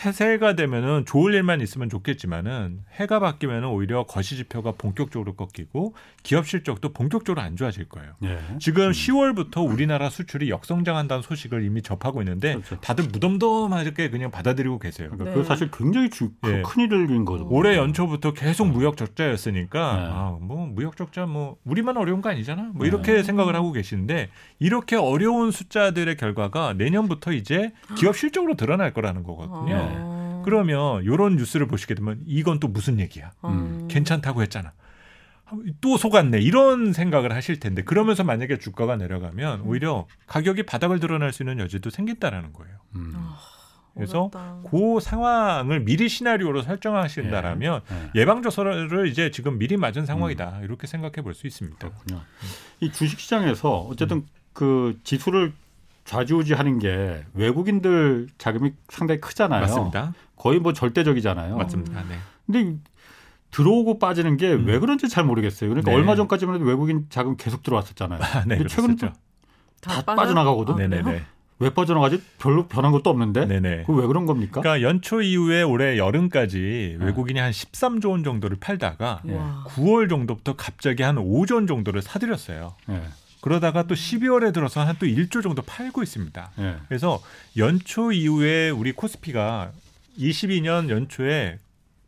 [0.05, 6.93] 해새가 되면은 좋을 일만 있으면 좋겠지만은 해가 바뀌면은 오히려 거시 지표가 본격적으로 꺾이고 기업 실적도
[6.93, 8.13] 본격적으로 안 좋아질 거예요.
[8.23, 8.39] 예.
[8.59, 12.79] 지금 10월부터 우리나라 수출이 역성장한다는 소식을 이미 접하고 있는데 그렇죠.
[12.79, 15.09] 다들 무덤덤하게 그냥 받아들이고 계세요.
[15.09, 15.33] 그러니까 네.
[15.33, 16.61] 그거 사실 굉장히 주, 예.
[16.61, 17.47] 큰 일인 거죠.
[17.49, 20.07] 올해 연초부터 계속 무역 적자였으니까 네.
[20.11, 22.69] 아, 뭐 무역 적자 뭐 우리만 어려운 거 아니잖아.
[22.73, 22.87] 뭐 네.
[22.87, 24.29] 이렇게 생각을 하고 계시는데
[24.59, 29.86] 이렇게 어려운 숫자들의 결과가 내년부터 이제 기업 실적으로 드러날 거라는 거거든요.
[29.95, 30.41] 어.
[30.45, 33.31] 그러면 이런 뉴스를 보시게 되면 이건 또 무슨 얘기야?
[33.45, 33.87] 음.
[33.89, 34.71] 괜찮다고 했잖아.
[35.79, 36.39] 또 속았네.
[36.41, 41.89] 이런 생각을 하실 텐데 그러면서 만약에 주가가 내려가면 오히려 가격이 바닥을 드러날 수 있는 여지도
[41.89, 42.75] 생긴다라는 거예요.
[42.95, 43.13] 음.
[43.15, 43.37] 아,
[43.93, 44.29] 그래서.
[44.69, 47.81] 그 상황을 미리 시나리오로 설정하신다라면
[48.15, 48.21] 예.
[48.21, 51.77] 예 방 조서를 이제 지금 미리 맞은 상황이다 이렇게 생각해 볼 수 있습니다.
[51.77, 52.21] 그렇군요.
[52.81, 55.53] 이 주식 시장에서 어쨌든 그 지수를
[56.07, 59.61] 좌지우지하는 게 외국인들 자금이 상당히 크잖아요.
[59.61, 60.13] 맞습니다.
[60.37, 61.57] 거의 뭐 절대적이잖아요.
[61.57, 62.01] 맞습니다.
[62.07, 62.15] 네.
[62.45, 62.77] 근데
[63.51, 64.79] 들어오고 빠지는 게왜 음.
[64.79, 65.69] 그런지 잘 모르겠어요.
[65.69, 65.97] 그러니까 네.
[65.97, 68.19] 얼마 전까지만 해도 외국인 자금 계속 들어왔었잖아요.
[68.23, 68.95] 아, 네, 근데 최근에.
[69.81, 70.73] 다 빠져- 빠져나가거든.
[70.75, 71.01] 아, 네네네.
[71.03, 71.21] 그래요?
[71.59, 72.21] 왜 빠져나가지?
[72.39, 73.45] 별로 변한 것도 없는데.
[73.45, 73.83] 네네.
[73.87, 74.61] 그왜 그런 겁니까?
[74.61, 77.05] 그러니까 연초 이후에 올해 여름까지 네.
[77.05, 79.35] 외국인이 한 13조 원 정도를 팔다가 예.
[79.35, 79.63] 와.
[79.69, 82.75] 9월 정도부터 갑자기 한 5조 원 정도를 사들였어요.
[82.91, 83.01] 예.
[83.47, 86.51] 그러다가 또 12월에 들어서 한 또 1조 정도 팔고 있습니다.
[86.59, 86.75] 예.
[86.87, 87.21] 그래서
[87.55, 89.71] 연초 이후에 우리 코스피가
[90.17, 91.59] 22년 연초에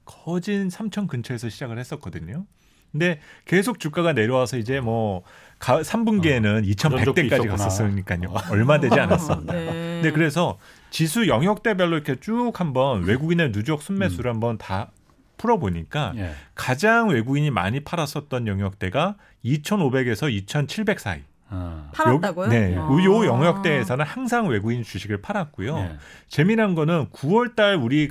[0.06, 2.46] 거진 3천 근처에서 시작을 했었거든요.
[2.92, 5.22] 근데 계속 주가가 내려와서 이제 뭐
[5.60, 7.52] 3분기에는 그런 적도 2,100대까지 있었구나.
[7.56, 8.34] 갔었으니까요.
[8.50, 9.54] 얼마 되지 않았습니다.
[9.54, 9.66] 네.
[10.02, 10.58] 근데 그래서
[10.90, 14.90] 지수 영역대별로 이렇게 쭉 한번 외국인의 누적 순매수를 한번 다
[15.38, 16.34] 풀어보니까 예.
[16.56, 21.22] 가장 외국인이 많이 팔았었던 영역대가 2,500에서 2,700 사이.
[21.50, 21.90] 어.
[21.94, 22.46] 팔았다고요?
[22.48, 22.76] 요, 네.
[22.78, 22.88] 아.
[22.90, 25.78] 요 영역대에서는 항상 외국인 주식을 팔았고요.
[25.78, 25.98] 예.
[26.28, 28.10] 재미난 거는 9월 달 우리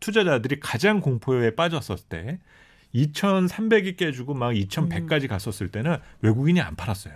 [0.00, 2.38] 투자자들이 가장 공포에 빠졌었을 때
[2.94, 7.14] 2,300이 깨지고 막 2,100까지 갔었을 때는 외국인이 안 팔았어요.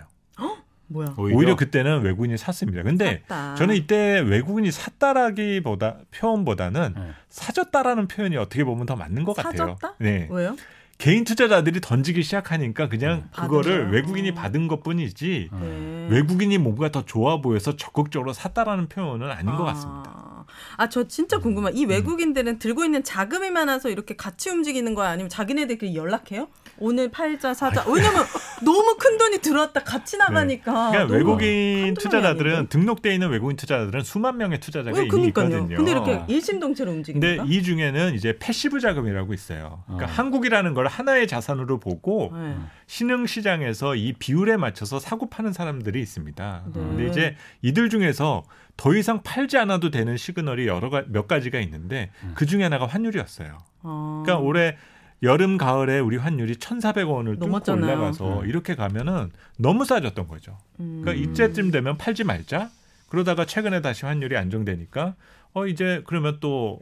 [0.87, 1.15] 뭐야?
[1.17, 2.83] 오히려, 그때는 외국인이 샀습니다.
[2.83, 3.55] 근데 샀다.
[3.55, 7.01] 저는 이때 외국인이 샀다라기보다 표현보다는 예.
[7.29, 9.57] 사졌다라는 표현이 어떻게 보면 더 맞는 것 같아요.
[9.57, 9.95] 사졌다?
[9.99, 10.27] 네.
[10.29, 10.55] 왜요?
[10.97, 13.91] 개인 투자자들이 던지기 시작하니까 그냥 받은 그거를 거야.
[13.91, 14.33] 외국인이 어.
[14.33, 16.07] 받은 것뿐이지 음.
[16.09, 16.15] 네.
[16.15, 20.34] 외국인이 뭔가 더 좋아 보여서 적극적으로 샀다라는 표현은 아닌 것 같습니다.
[20.77, 21.73] 아, 저 진짜 궁금한.
[21.73, 21.77] 음.
[21.77, 25.09] 이 외국인들은 들고 있는 자금이 많아서 이렇게 같이 움직이는 거야?
[25.09, 26.47] 아니면 자기네들끼리 연락해요?
[26.77, 27.85] 오늘 팔자 사자.
[27.87, 28.25] 왜냐면
[28.63, 30.91] 너무 큰 돈이 들어왔다 같이 나가니까.
[30.91, 32.69] 그러니까 너무 외국인 투자자들은 아니고.
[32.69, 35.47] 등록돼 있는 외국인 투자자들은 수만 명의 투자자가 어, 이미 그러니까요.
[35.47, 35.77] 있거든요.
[35.77, 37.43] 근데 이렇게 일심동체로 움직입니까?
[37.43, 39.83] 근데 이 중에는 이제 passive 자금이라고 있어요.
[39.85, 40.13] 그러니까 어.
[40.15, 42.55] 한국이라는 걸 하나의 자산으로 보고 네.
[42.87, 46.63] 신흥 시장에서 이 비율에 맞춰서 사고 파는 사람들이 있습니다.
[46.67, 46.71] 네.
[46.73, 48.43] 근데 이제 이들 중에서
[48.77, 53.57] 더 이상 팔지 않아도 되는 시그널이 여러 가, 몇 가지가 있는데 그 중에 하나가 환율이었어요.
[53.83, 54.23] 어.
[54.25, 54.77] 그러니까 올해
[55.23, 57.85] 여름 가을에 우리 환율이 1,400원을 뚫고 넘었잖아요.
[57.85, 58.47] 올라가서 음.
[58.47, 60.57] 이렇게 가면은 너무 싸졌던 거죠.
[60.79, 61.01] 음.
[61.03, 62.69] 그러니까 이때쯤 되면 팔지 말자.
[63.07, 65.15] 그러다가 최근에 다시 환율이 안정되니까
[65.53, 66.81] 어 이제 그러면 또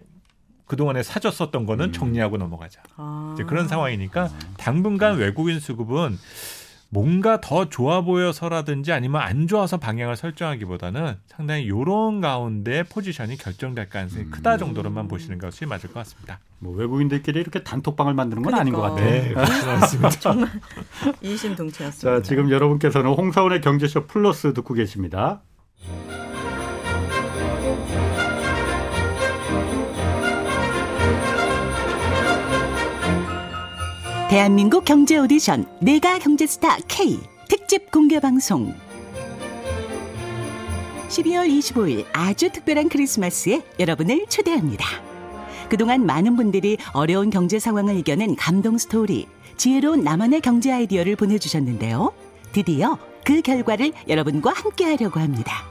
[0.65, 1.91] 그동안에 사줬었던 거는 음.
[1.91, 2.82] 정리하고 넘어가자.
[2.95, 3.32] 아.
[3.36, 6.17] 이제 그런 상황이니까 당분간 외국인 수급은
[6.93, 14.25] 뭔가 더 좋아 보여서라든지 아니면 안 좋아서 방향을 설정하기보다는 상당히 요런 가운데 포지션이 결정될 가능성이
[14.25, 14.32] 음.
[14.32, 16.39] 크다 정도로만 보시는 것이 맞을 것 같습니다.
[16.60, 19.02] 뭐 외국인들끼리 이렇게 단톡방을 만드는 건 아닌 것 그러니까.
[19.02, 19.23] 같아요.
[19.23, 20.60] 네, 그렇지 않습니다.
[21.21, 22.17] 일심동체였습니다.
[22.17, 25.41] 자, 지금 여러분께서는 홍사원의 경제쇼 플러스 듣고 계십니다.
[34.34, 38.73] 대한민국 경제 오디션 내가 경제스타 K 특집 공개 방송
[41.08, 44.88] 12월 25일 아주 특별한 크리스마스에 여러분을 초대합니다.
[45.69, 49.27] 그동안 많은 분들이 어려운 경제 상황을 이겨낸 감동 스토리,
[49.58, 52.12] 지혜로운 나만의 경제 아이디어를 보내주셨는데요.
[52.54, 55.63] 드디어 그 결과를 여러분과 함께 하려고 합니다.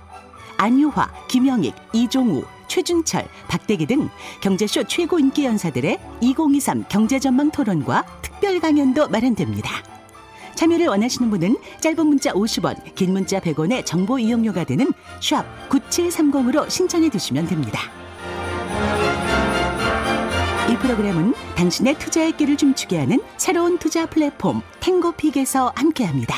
[0.58, 4.08] 안유화, 김영익, 이종우, 최준철, 박대기 등
[4.40, 9.82] 경제쇼 최고 인기 연사들의 2023 경제전망 토론과 특별 강연도 마련됩니다.
[10.54, 17.10] 참여를 원하시는 분은 짧은 문자 50원, 긴 문자 100원의 정보 이용료가 되는 샵 9730으로 신청해
[17.10, 17.80] 주시면 됩니다.
[20.70, 26.36] 이 프로그램은 당신의 투자의 길을 춤추게 하는 새로운 투자 플랫폼 탱고픽에서 함께합니다.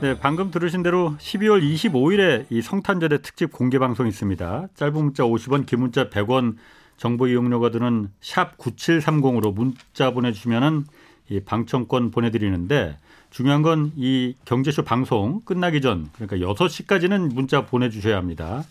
[0.00, 4.68] 네, 방금 들으신 대로 12월 25일에 이 성탄절의 특집 공개 방송이 있습니다.
[4.74, 6.56] 짧은 문자 50원, 긴 문자 100원
[6.96, 10.84] 정보 이용료가 드는 샵 9730으로 문자 보내주시면은
[11.28, 12.96] 이 방청권 보내드리는데
[13.30, 18.64] 중요한 건 이 경제쇼 방송 끝나기 전 그러니까 6시까지는 문자 보내주셔야 합니다.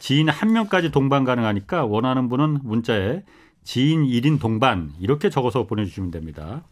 [0.00, 3.22] 지인 한 명까지 동반 가능하니까 원하는 분은 문자에
[3.62, 6.64] 지인 1인 동반 이렇게 적어서 보내주시면 됩니다.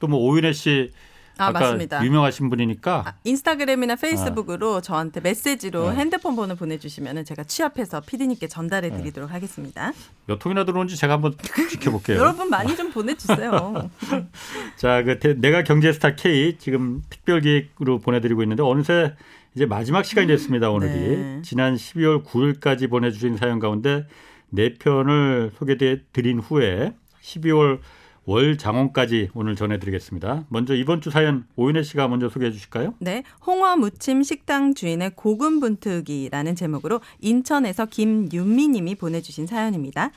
[0.00, 0.90] 또 뭐 오윤혜 씨
[1.38, 2.04] 아, 맞습니다.
[2.04, 5.96] 유명하신 분이니까 아, 인스타그램이나 페이스북으로 저한테 메시지로 네.
[5.96, 9.92] 핸드폰 번호 보내주시면 제가 취합해서 피디님께 전달해 드리도록 하겠습니다.
[10.26, 11.34] 몇 통이나 들어온지 제가 한번
[11.70, 12.18] 지켜볼게요.
[12.18, 13.90] 여러분 많이 좀 보내주세요.
[14.76, 19.14] 자, 그 대- 내가 경제스타 K 지금 특별 기획으로 보내드리고 있는데 어느새
[19.54, 20.70] 이제 마지막 시간이 됐습니다.
[20.70, 21.42] 오늘이 네.
[21.42, 24.06] 지난 12월 9일까지 보내주신 사연 가운데
[24.50, 27.78] 네 편을 소개해 드린 후에 12월
[28.24, 30.44] 월 장원까지 오늘 전해드리겠습니다.
[30.48, 32.94] 먼저 이번 주 사연 오윤혜 씨가 먼저 소개해 주실까요?
[33.00, 40.12] 네, 홍어 무침 식당 주인의 고군분투기라는 제목으로 인천에서 김윤미님이 보내주신 사연입니다.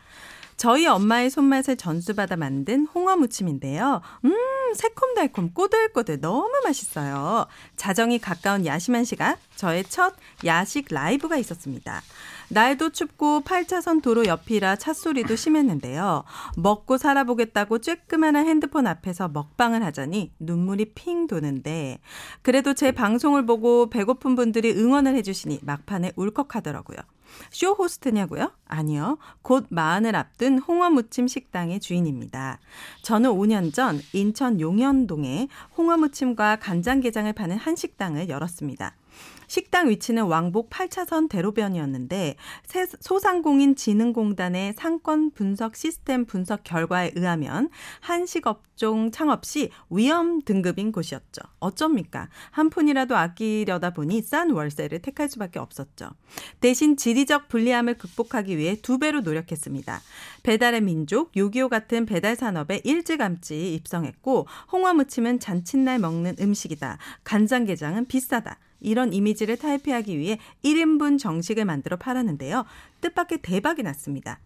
[0.57, 4.01] 저희 엄마의 손맛을 전수받아 만든 홍어 무침인데요.
[4.23, 4.33] 음,
[4.75, 7.45] 새콤달콤 꼬들꼬들 너무 맛있어요.
[7.75, 10.13] 자정이 가까운 야심한 시각, 저의 첫
[10.45, 12.01] 야식 라이브가 있었습니다.
[12.49, 16.23] 날도 춥고 8차선 도로 옆이라 찻소리도 심했는데요.
[16.57, 21.99] 먹고 살아보겠다고 쬐끄만한 핸드폰 앞에서 먹방을 하자니 눈물이 핑 도는데
[22.41, 26.97] 그래도 제 방송을 보고 배고픈 분들이 응원을 해주시니 막판에 울컥하더라고요.
[27.49, 28.51] 쇼 호스트냐고요?
[28.65, 29.17] 아니요.
[29.41, 32.59] 곧 마흔을 앞둔 홍어무침 식당의 주인입니다.
[33.01, 38.95] 저는 5년 전 인천 용현동에 홍어무침과 간장게장을 파는 한 식당을 열었습니다.
[39.47, 42.35] 식당 위치는 왕복 8차선 대로변이었는데
[42.65, 47.69] 세- 소상공인 진흥공단의 상권 분석 시스템 분석 결과에 의하면
[48.01, 51.41] 한식업종 창업 시 위험 등급인 곳이었죠.
[51.59, 52.29] 어쩝니까?
[52.51, 56.09] 한 푼이라도 아끼려다 보니 싼 월세를 택할 수밖에 없었죠.
[56.59, 60.01] 대신 지리적 불리함을 극복하기 위해 두 배로 노력했습니다.
[60.43, 66.97] 배달의 민족, 요기요 같은 배달 산업에 일찌감치 입성했고 홍어무침은 잔칫날 먹는 음식이다.
[67.23, 68.57] 간장게장은 비싸다.
[68.85, 72.65] 이런 이미지를 탈피하기 위해 1인분 정식을 만들어 팔았는데요.
[73.01, 74.39] 뜻밖의 대박이 났습니다.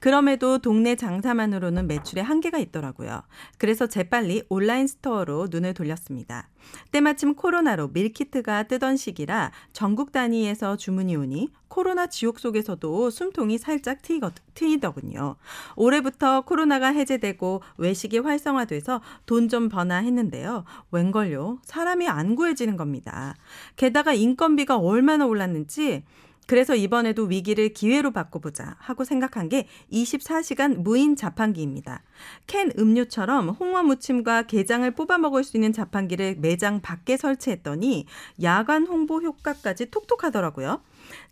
[0.00, 3.22] 그럼에도 동네 장사만으로는 매출에 한계가 있더라고요.
[3.58, 6.48] 그래서 재빨리 온라인 스토어로 눈을 돌렸습니다.
[6.90, 14.32] 때마침 코로나로 밀키트가 뜨던 시기라 전국 단위에서 주문이 오니 코로나 지옥 속에서도 숨통이 살짝 트이거,
[14.54, 15.36] 트이더군요.
[15.76, 20.64] 올해부터 코로나가 해제되고 외식이 활성화돼서 돈 좀 버나 했는데요.
[20.90, 21.60] 웬걸요?
[21.62, 23.36] 사람이 안 구해지는 겁니다.
[23.76, 26.02] 게다가 인건비가 얼마나 올랐는지
[26.46, 32.02] 그래서 이번에도 위기를 기회로 바꿔보자 하고 생각한 게 24시간 무인 자판기입니다.
[32.46, 38.06] 캔 음료처럼 홍어 무침과 게장을 뽑아 먹을 수 있는 자판기를 매장 밖에 설치했더니
[38.42, 40.82] 야간 홍보 효과까지 톡톡하더라고요.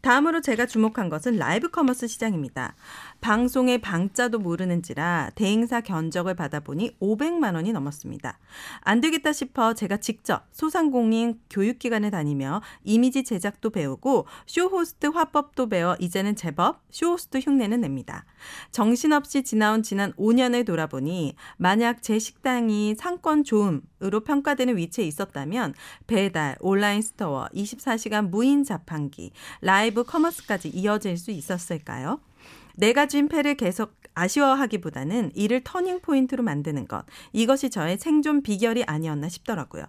[0.00, 2.74] 다음으로 제가 주목한 것은 라이브 커머스 시장입니다.
[3.20, 8.38] 방송의 방자도 모르는지라 대행사 견적을 받아보니 500만 원이 넘었습니다.
[8.80, 16.36] 안 되겠다 싶어 제가 직접 소상공인 교육기관에 다니며 이미지 제작도 배우고 쇼호스트 화법도 배워 이제는
[16.36, 18.24] 제법 쇼호스트 흉내는 냅니다.
[18.72, 25.74] 정신없이 지나온 지난 5년을 돌아보니 만약 제 식당이 상권 좋음으로 평가되는 위치에 있었다면
[26.06, 32.20] 배달, 온라인 스토어, 24시간 무인 자판기, 라이브 커머스까지 이어질 수 있었을까요?
[32.76, 37.04] 내가 쥔 패를 계속 아쉬워하기보다는 이를 터닝 포인트로 만드는 것.
[37.32, 39.84] 이것이 저의 생존 비결이 아니었나 싶더라고요.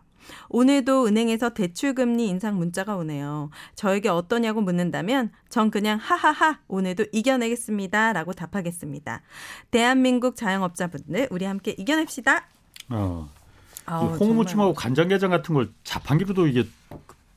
[0.50, 3.52] 오늘도 은행에서 대출금리 인상 문자가 오네요.
[3.76, 9.22] 저에게 어떠냐고 묻는다면 전 그냥 하하하 오늘도 이겨내겠습니다 라고 답하겠습니다.
[9.70, 12.48] 대한민국 자영업자분들 우리 함께 이겨냅시다.
[12.90, 13.30] 어.
[13.86, 14.74] 아우, 홍어무침하고.
[14.74, 16.68] 간장게장 같은 걸 자판기로도 이게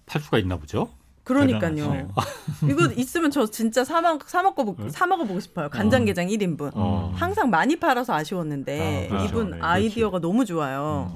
[0.06, 0.90] 팔 수가 있나 보죠?
[1.28, 1.74] 그러니까요.
[1.74, 2.08] 대단하시네요.
[2.70, 5.68] 이거 있으면 저 진짜 사, 먹, 사, 먹고, 보- 사 먹어 보고 싶어요.
[5.68, 6.70] 간장게장 1인분.
[6.74, 7.12] 어.
[7.16, 9.24] 항상 많이 팔아서 아쉬웠는데 아, 그렇죠.
[9.28, 11.12] 이분 네, 아이디어가 너무 좋아요.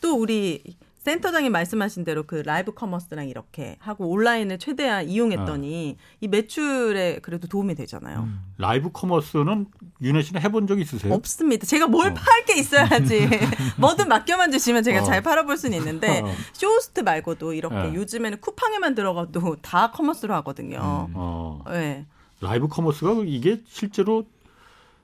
[0.00, 0.62] 또 우리
[1.04, 7.74] 센터장님 말씀하신 대로 그 라이브 커머스랑 이렇게 하고 온라인을 최대한 이용했더니 이 매출에 그래도 도움이
[7.74, 8.20] 되잖아요.
[8.20, 8.40] 음.
[8.56, 9.66] 라이브 커머스는
[10.00, 11.12] 윤혜 씨는 해본 적 있으세요?
[11.12, 11.66] 없습니다.
[11.66, 12.14] 제가 뭘 어.
[12.14, 13.28] 팔게 있어야지.
[13.76, 15.04] 뭐든 맡겨만 주시면 제가 어.
[15.04, 16.32] 잘 팔아볼 수는 있는데 어.
[16.54, 17.94] 쇼호스트 말고도 이렇게 네.
[17.94, 20.78] 요즘에는 쿠팡에만 들어가도 다 커머스로 하거든요.
[21.12, 22.06] 어, 네.
[22.40, 24.24] 라이브 커머스가 이게 실제로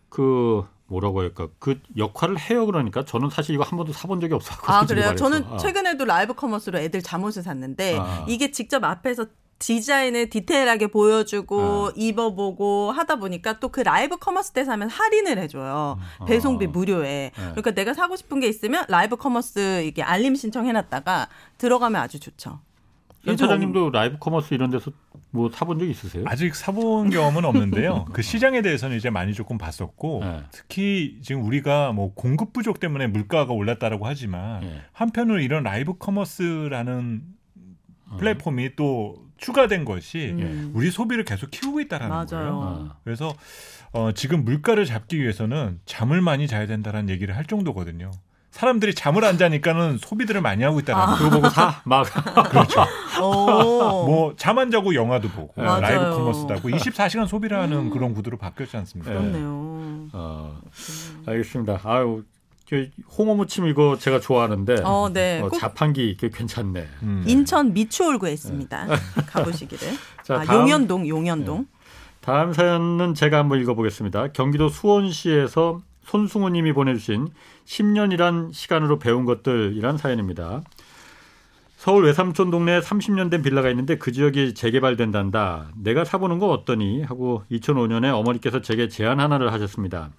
[0.08, 4.76] 그 뭐라고 할까 그 역할을 해요 그러니까 저는 사실 이거 한 번도 사본 적이 없었거든요.
[4.76, 5.14] 아 그래요?
[5.14, 5.56] 저는 아.
[5.56, 8.24] 최근에도 라이브 커머스로 애들 잠옷을 샀는데 아.
[8.28, 9.26] 이게 직접 앞에서
[9.60, 11.92] 디자인을 디테일하게 보여주고 아.
[11.94, 15.98] 입어보고 하다 보니까 또 그 라이브 커머스 때 사면 할인을 해줘요.
[16.18, 16.24] 아.
[16.24, 17.06] 배송비 무료에.
[17.06, 17.30] 네.
[17.36, 21.28] 그러니까 내가 사고 싶은 게 있으면 라이브 커머스 이게 알림 신청해놨다가
[21.58, 22.58] 들어가면 아주 좋죠.
[23.24, 24.90] 센터장님도 라이브 커머스 이런 데서
[25.30, 26.24] 뭐 사본 적 있으세요?
[26.26, 28.06] 아직 사본 경험은 없는데요.
[28.12, 30.42] 그 시장에 대해서는 이제 많이 조금 봤었고 네.
[30.50, 34.82] 특히 지금 우리가 뭐 공급 부족 때문에 물가가 올랐다라고 하지만 예.
[34.92, 37.22] 한편으로 이런 라이브 커머스라는
[38.08, 38.16] 어.
[38.16, 40.72] 플랫폼이 또 추가된 것이 음.
[40.74, 42.26] 우리 소비를 계속 키우고 있다라는 맞아요.
[42.28, 42.88] 거예요.
[42.90, 42.96] 아.
[43.04, 43.34] 그래서
[43.92, 48.10] 어, 지금 물가를 잡기 위해서는 잠을 많이 자야 된다는 얘기를 할 정도거든요.
[48.50, 51.06] 사람들이 잠을 안 자니까는 소비들을 많이 하고 있다는 아.
[51.06, 51.16] 거.
[51.16, 52.04] 그거 보고 사 막.
[52.50, 52.84] 그렇죠.
[53.22, 54.04] 오.
[54.06, 55.62] 뭐잠 안 자고 영화도 보고 네.
[55.64, 55.80] 맞아요.
[55.80, 59.12] 라이브 커머스도 하고 24시간 소비를 하는 그런 구도로 바뀌었지 않습니까?
[59.12, 59.18] 네.
[59.18, 60.08] 그렇네요.
[60.12, 60.60] 어,
[61.26, 61.80] 알겠습니다.
[61.84, 62.24] 아유,
[62.68, 65.40] 그 홍어 무침 이거 제가 좋아하는데 어, 네.
[65.40, 66.88] 어, 꼭 자판기 그 괜찮네.
[67.02, 67.24] 음.
[67.26, 68.86] 인천 미추홀구에 있습니다.
[69.30, 69.88] 가보시기를.
[70.24, 71.66] 자, 아, 다음- 용현동, 용현동.
[72.20, 74.28] 다음 사연은 제가 한번 읽어보겠습니다.
[74.32, 75.80] 경기도 수원시에서
[76.10, 77.28] 손승우 님이 보내주신
[77.66, 80.62] 10년이란 시간으로 배운 것들이란 사연입니다.
[81.76, 85.68] 서울 외삼촌 동네에 30년 된 빌라가 있는데 그 지역이 재개발된단다.
[85.76, 87.04] 내가 사보는 거 어떠니?
[87.04, 90.10] 하고 2005년에 어머니께서 제게 제안 하나를 하셨습니다.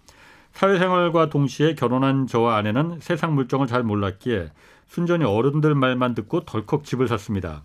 [0.54, 4.50] 사회생활과 동시에 결혼한 저와 아내는 세상 물정을 잘 몰랐기에
[4.88, 7.64] 순전히 어른들 말만 듣고 덜컥 집을 샀습니다.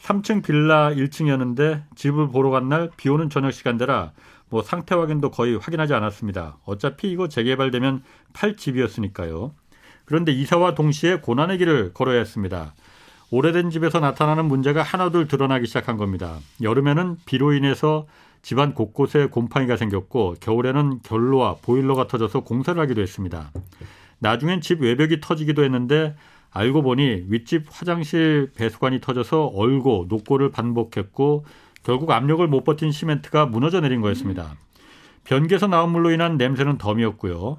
[0.00, 4.12] 3층 빌라 1층이었는데 집을 보러 간 날 비 오는 저녁 시간대라
[4.50, 6.58] 뭐 상태 확인도 거의 확인하지 않았습니다.
[6.64, 9.52] 어차피 이거 재개발되면 팔 집이었으니까요.
[10.04, 12.74] 그런데 이사와 동시에 고난의 길을 걸어야 했습니다.
[13.30, 16.38] 오래된 집에서 나타나는 문제가 하나둘 드러나기 시작한 겁니다.
[16.62, 18.06] 여름에는 비로 인해서
[18.40, 23.50] 집안 곳곳에 곰팡이가 생겼고 겨울에는 결로와 보일러가 터져서 공사를 하기도 했습니다.
[24.20, 26.16] 나중엔 집 외벽이 터지기도 했는데
[26.50, 31.44] 알고 보니 윗집 화장실 배수관이 터져서 얼고 녹고를 반복했고
[31.82, 34.54] 결국 압력을 못 버틴 시멘트가 무너져 내린 거였습니다.
[35.24, 37.58] 변기에서 나온 물로 인한 냄새는 덤이었고요.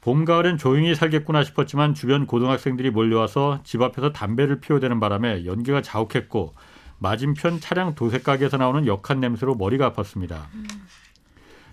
[0.00, 6.54] 봄, 가을엔 조용히 살겠구나 싶었지만 주변 고등학생들이 몰려와서 집 앞에서 담배를 피워대는 바람에 연기가 자욱했고
[6.98, 10.42] 맞은편 차량 도색 가게에서 나오는 역한 냄새로 머리가 아팠습니다.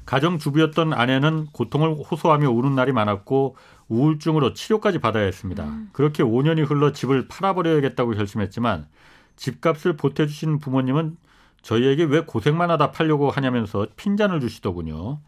[0.06, 3.56] 가정주부였던 아내는 고통을 호소하며 우는 날이 많았고
[3.90, 5.66] 우울증으로 치료까지 받아야 했습니다.
[5.94, 8.88] 그렇게 5년이 흘러 집을 팔아버려야겠다고 결심했지만
[9.36, 11.18] 집값을 보태주신 부모님은
[11.62, 15.20] 저희에게 왜 고생만 하다 팔려고 하냐면서 핀잔을 주시더군요.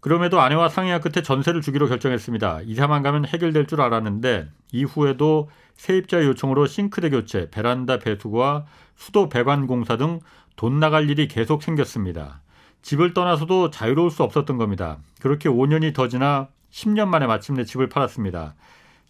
[0.00, 2.62] 그럼에도 아내와 상의한 끝에 전세를 주기로 결정했습니다.
[2.64, 8.64] 이사만 가면 해결될 줄 알았는데 이후에도 세입자 요청으로 싱크대 교체, 베란다 배수구와
[8.96, 10.20] 수도 배관 공사 등
[10.60, 12.42] 돈 나갈 일이 계속 생겼습니다.
[12.82, 14.98] 집을 떠나서도 자유로울 수 없었던 겁니다.
[15.18, 18.54] 그렇게 5년이 더 지나 10년 만에 마침내 집을 팔았습니다.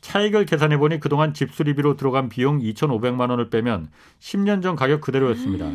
[0.01, 5.72] 차익을 계산해 보니 그동안 집 수리비로 들어간 비용 2,500만 원을 빼면 10년 전 가격 그대로였습니다.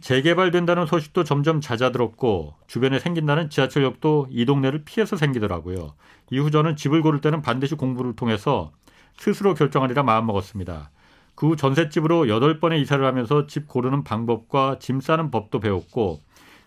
[0.00, 5.94] 재개발된다는 소식도 점점 잦아들었고 주변에 생긴다는 지하철역도 이 동네를 피해서 생기더라고요.
[6.30, 8.72] 이후 저는 집을 고를 때는 반드시 공부를 통해서
[9.18, 10.90] 스스로 결정하리라 마음먹었습니다.
[11.34, 16.20] 그 후 전셋집으로 8번의 이사를 하면서 집 고르는 방법과 짐 싸는 법도 배웠고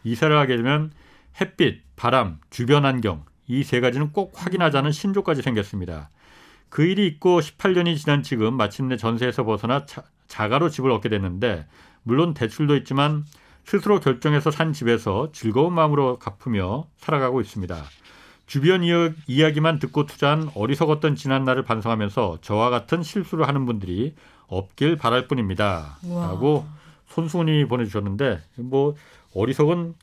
[0.03, 0.91] 이사를 하게 되면
[1.39, 6.09] 햇빛, 바람, 주변 환경 이 세 가지는 꼭 확인하자는 신조까지 생겼습니다.
[6.69, 11.67] 그 일이 있고 18년이 지난 지금 마침내 전세에서 벗어나 자, 자가로 집을 얻게 됐는데
[12.05, 13.25] 물론 대출도 있지만
[13.65, 17.83] 스스로 결정해서 산 집에서 즐거운 마음으로 갚으며 살아가고 있습니다.
[18.45, 24.13] 주변 이야- 이야기만 듣고 투자한 어리석었던 지난날을 반성하면서 저와 같은 실수를 하는 분들이
[24.47, 25.97] 없길 바랄 뿐입니다.
[26.03, 26.27] 우와.
[26.27, 26.65] 라고
[27.07, 28.93] 손수훈이 보내주셨는데 뭐
[29.33, 29.95] 어리석은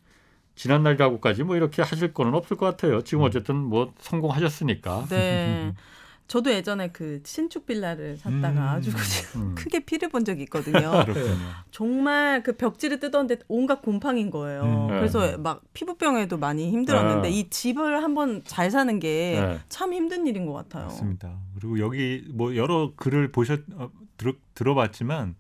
[0.57, 3.03] 지난날이라고까지 뭐 이렇게 하실 거는 없을 것 같아요.
[3.03, 5.07] 지금 어쨌든 뭐 성공하셨으니까.
[5.09, 5.72] 네.
[6.33, 8.59] 저도 예전에 그 신축 빌라를 샀다가 음.
[8.59, 8.91] 아주
[9.37, 9.53] 음.
[9.55, 11.05] 크게 피를 본 적이 있거든요.
[11.70, 14.62] 정말 그 벽지를 뜯었는데 온갖 곰팡인 거예요.
[14.62, 14.87] 음.
[14.87, 14.95] 네.
[14.95, 17.35] 그래서 막 피부병에도 많이 힘들었는데 네.
[17.39, 19.59] 이 집을 한번 잘 사는 게 네.
[19.68, 20.85] 참 힘든 일인 것 같아요.
[20.85, 21.39] 맞습니다.
[21.57, 25.35] 그리고 여기 뭐 여러 글을 보셨 어, 들어, 들어봤지만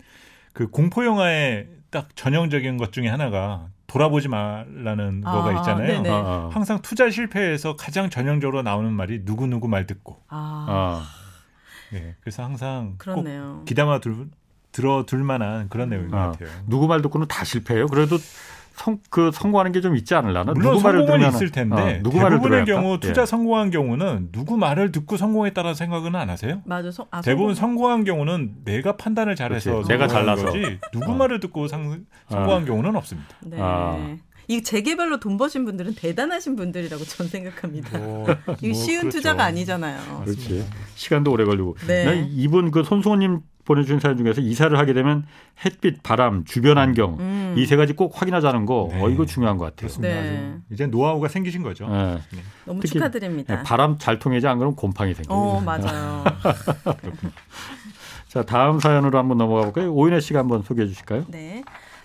[0.52, 5.86] 그 공포 영화의 딱 전형적인 것 중에 하나가 돌아보지 말라는 아, 거가 있잖아요.
[5.86, 6.08] 네네.
[6.08, 6.50] 어, 어.
[6.50, 11.02] 항상 투자 실패에서 가장 전형적으로 나오는 말이 누구 누구 말 듣고 아, 어.
[11.92, 13.56] 네, 그래서 항상 그렇네요.
[13.58, 14.30] 꼭 기담아 둘,
[14.72, 16.48] 들어둘 만한 그런 내용인 것 아, 같아요.
[16.66, 17.86] 누구 말 듣고는 다 실패해요.
[17.88, 18.16] 그래도
[18.82, 20.52] 성, 그 성공하는 게 좀 있지 않을라나?
[20.54, 23.00] 물론 누구 말을 성공은 들으면은- 있을 텐데 어, 누구 말을 대부분의 경우 할까?
[23.06, 23.26] 투자 예.
[23.26, 26.60] 성공한 경우는 누구 말을 듣고 성공했다는 생각은 안 하세요?
[26.64, 26.90] 맞아.
[26.90, 27.72] 성, 아, 대부분 성공.
[27.72, 29.82] 성공한 경우는 내가 판단을 잘해서.
[29.88, 30.44] 내가 성공한 잘나서.
[30.46, 31.14] 거지 누구 어.
[31.14, 33.28] 말을 듣고 상, 성공한 경우는 없습니다.
[33.42, 33.56] 네.
[33.60, 34.16] 아.
[34.48, 37.98] 이 재개발로 돈 버신 분들은 대단하신 분들이라고 전 생각합니다.
[37.98, 38.26] 뭐,
[38.58, 39.18] 이게 뭐 쉬운 그렇죠.
[39.18, 40.22] 투자가 아니잖아요.
[40.24, 40.66] 그렇지.
[40.94, 41.76] 시간도 오래 걸리고.
[41.86, 42.04] 네.
[42.04, 45.24] 나 이분 그 손수호님 보내주신 사연 중에서 이사를 하게 되면
[45.64, 47.54] 햇빛, 바람, 주변 환경 음.
[47.56, 48.88] 이세 가지 꼭 확인하자는 거.
[48.90, 49.00] 네.
[49.00, 49.88] 어 이거 중요한 것 같아요.
[49.88, 50.14] 그렇습니다.
[50.14, 50.56] 네.
[50.70, 51.86] 이제 노하우가 생기신 거죠.
[51.90, 52.20] 예.
[52.64, 53.62] 너무 특히 축하드립니다.
[53.62, 55.38] 바람 잘 통하지 안 그러면 곰팡이 생겨요.
[55.38, 56.24] 어, 맞아요.
[58.28, 59.92] 자 다음 사연으로 한번 넘어가 볼까요?
[59.92, 61.26] 오인혜 씨가 한번 소개해 주실까요?
[61.28, 61.62] 네.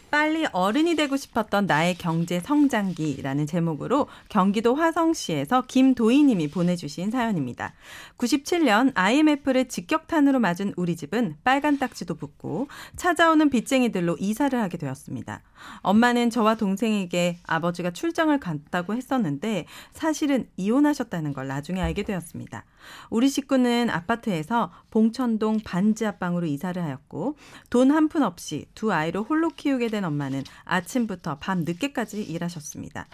[0.10, 7.74] 빨리 어른이 되고 싶었던 나의 경제 성장기라는 제목으로 경기도 화성시에서 김도희님이 보내주신 사연입니다.
[8.18, 15.42] 97년 IMF를 직격탄으로 맞은 우리 집은 빨간 딱지도 붙고 찾아오는 빚쟁이들로 이사를 하게 되었습니다.
[15.82, 22.64] 엄마는 저와 동생에게 아버지가 출장을 갔다고 했었는데 사실은 이혼하셨다는 걸 나중에 알게 되었습니다.
[23.10, 27.36] 우리 식구는 아파트에서 봉천동 반지 앞방으로 이사를 하였고
[27.70, 33.08] 돈 한 푼 없이 두 아이를 홀로 키우게 된 엄마는 아침부터 밤 늦게까지 일하셨습니다.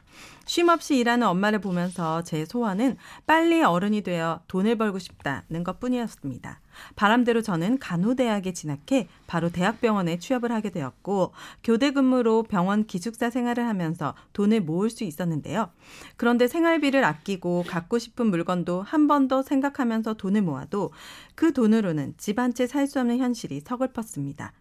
[0.46, 6.60] 쉼 없이 일하는 엄마를 보면서 제 소원은 빨리 어른이 되어 돈을 벌고 싶다는 것 뿐이었습니다.
[6.96, 14.14] 바람대로 저는 간호대학에 진학해 바로 대학병원에 취업을 하게 되었고 교대 근무로 병원 기숙사 생활을 하면서
[14.34, 15.70] 돈을 모을 수 있었는데요.
[16.18, 20.92] 그런데 생활비를 아끼고 갖고 싶은 물건도 한 번 더 생각하면서 돈을 모아도
[21.36, 24.52] 그 돈으로는 집 한 채 살 수 없는 현실이 서글펐습니다.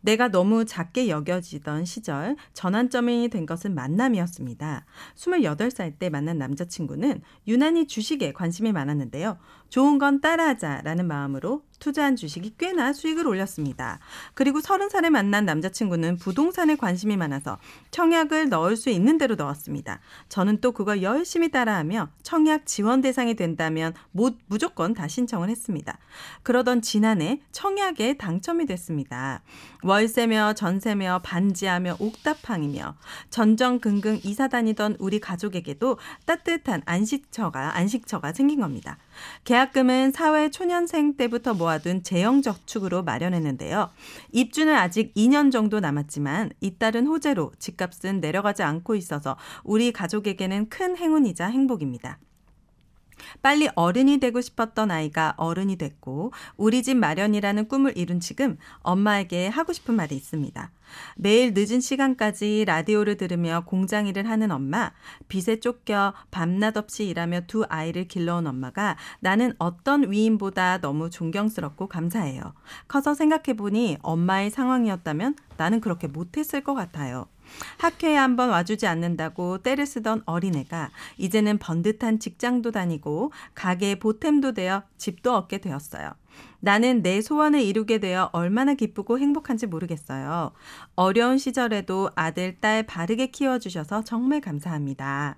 [0.00, 4.84] 내가 너무 작게 여겨지던 시절 전환점이 된 것은 만남이었습니다.
[5.16, 9.38] 28살 때 만난 남자친구는 유난히 주식에 관심이 많았는데요.
[9.68, 13.98] 좋은 건 따라하자라는 마음으로 투자한 주식이 꽤나 수익을 올렸습니다.
[14.34, 17.58] 그리고 30살에 만난 남자친구는 부동산에 관심이 많아서
[17.90, 20.00] 청약을 넣을 수 있는 대로 넣었습니다.
[20.28, 25.98] 저는 또 그걸 열심히 따라하며 청약 지원 대상이 된다면 못, 무조건 다 신청을 했습니다.
[26.42, 29.42] 그러던 지난해 청약에 당첨이 됐습니다.
[29.82, 32.96] 월세며 전세며 반지하며 옥탑방이며
[33.30, 38.98] 전전긍긍 이사 다니던 우리 가족에게도 따뜻한 안식처가 안식처가 생긴 겁니다.
[39.44, 43.90] 계약금은 사회 초년생 때부터 모아 둔 재형저축으로 마련했는데요.
[44.32, 51.48] 입주는 아직 2년 정도 남았지만 잇따른 호재로 집값은 내려가지 않고 있어서 우리 가족에게는 큰 행운이자
[51.48, 52.18] 행복입니다.
[53.42, 59.72] 빨리 어른이 되고 싶었던 아이가 어른이 됐고 우리 집 마련이라는 꿈을 이룬 지금 엄마에게 하고
[59.72, 60.70] 싶은 말이 있습니다.
[61.16, 64.92] 매일 늦은 시간까지 라디오를 들으며 공장 일을 하는 엄마,
[65.28, 72.54] 빚에 쫓겨 밤낮 없이 일하며 두 아이를 길러온 엄마가 나는 어떤 위인보다 너무 존경스럽고 감사해요.
[72.86, 77.26] 커서 생각해보니 엄마의 상황이었다면 나는 그렇게 못했을 것 같아요.
[77.78, 85.34] 학회에 한번 와주지 않는다고 때를 쓰던 어린애가 이제는 번듯한 직장도 다니고 가게에 보탬도 되어 집도
[85.34, 86.12] 얻게 되었어요.
[86.60, 90.52] 나는 내 소원을 이루게 되어 얼마나 기쁘고 행복한지 모르겠어요.
[90.96, 95.36] 어려운 시절에도 아들, 딸 바르게 키워주셔서 정말 감사합니다.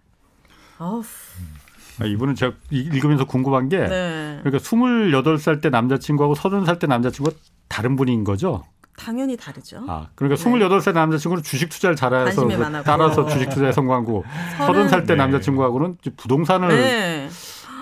[0.79, 1.03] 어우,
[2.01, 4.41] 아, 이분은 제가 이- 읽으면서 궁금한 게 네.
[4.43, 7.37] 그러니까 28살 때 남자친구하고 30살 때 남자친구가
[7.69, 8.65] 다른 분인 거죠?
[9.01, 9.83] 당연히 다르죠.
[9.89, 10.51] 아, 그러니까 네.
[10.51, 12.83] 28살 남자친구는 주식 투자를 잘해서 그-.
[12.85, 14.25] 따라서 주식 투자에 성공한 거고
[14.59, 15.17] 30살 때 네.
[15.17, 17.29] 남자친구하고는 이제 부동산을 네.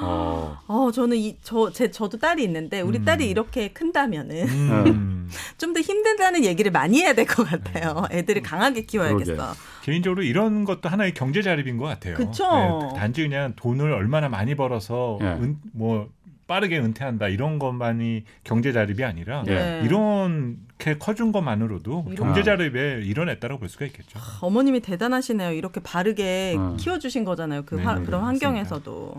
[0.00, 3.04] 어, 어, 저는 이, 저, 제, 저도 딸이 있는데, 우리 음.
[3.04, 5.28] 딸이 이렇게 큰다면은, 음.
[5.58, 8.04] 좀더 힘들다는 얘기를 많이 해야 될 것 같아요.
[8.12, 9.32] 애들을 강하게 키워야겠어.
[9.32, 9.58] 그러게.
[9.82, 12.14] 개인적으로 이런 것도 하나의 경제 자립인 것 같아요.
[12.14, 12.44] 그쵸.
[12.92, 15.26] 네, 단지 그냥 돈을 얼마나 많이 벌어서 예.
[15.26, 16.08] 은, 뭐
[16.48, 19.54] 빠르게 은퇴한다 이런 것만이 경제 자립이 아니라 예.
[19.54, 19.82] 네.
[19.84, 22.42] 이렇게 커준 것만으로도 이런- 경제 아.
[22.42, 24.18] 자립에 이뤄냈다고 볼 수가 있겠죠.
[24.40, 25.52] 어머님이 대단하시네요.
[25.52, 26.76] 이렇게 바르게 음.
[26.78, 27.62] 키워주신 거잖아요.
[27.66, 28.24] 그 네, 화- 네, 그런.
[28.24, 29.14] 환경에서도.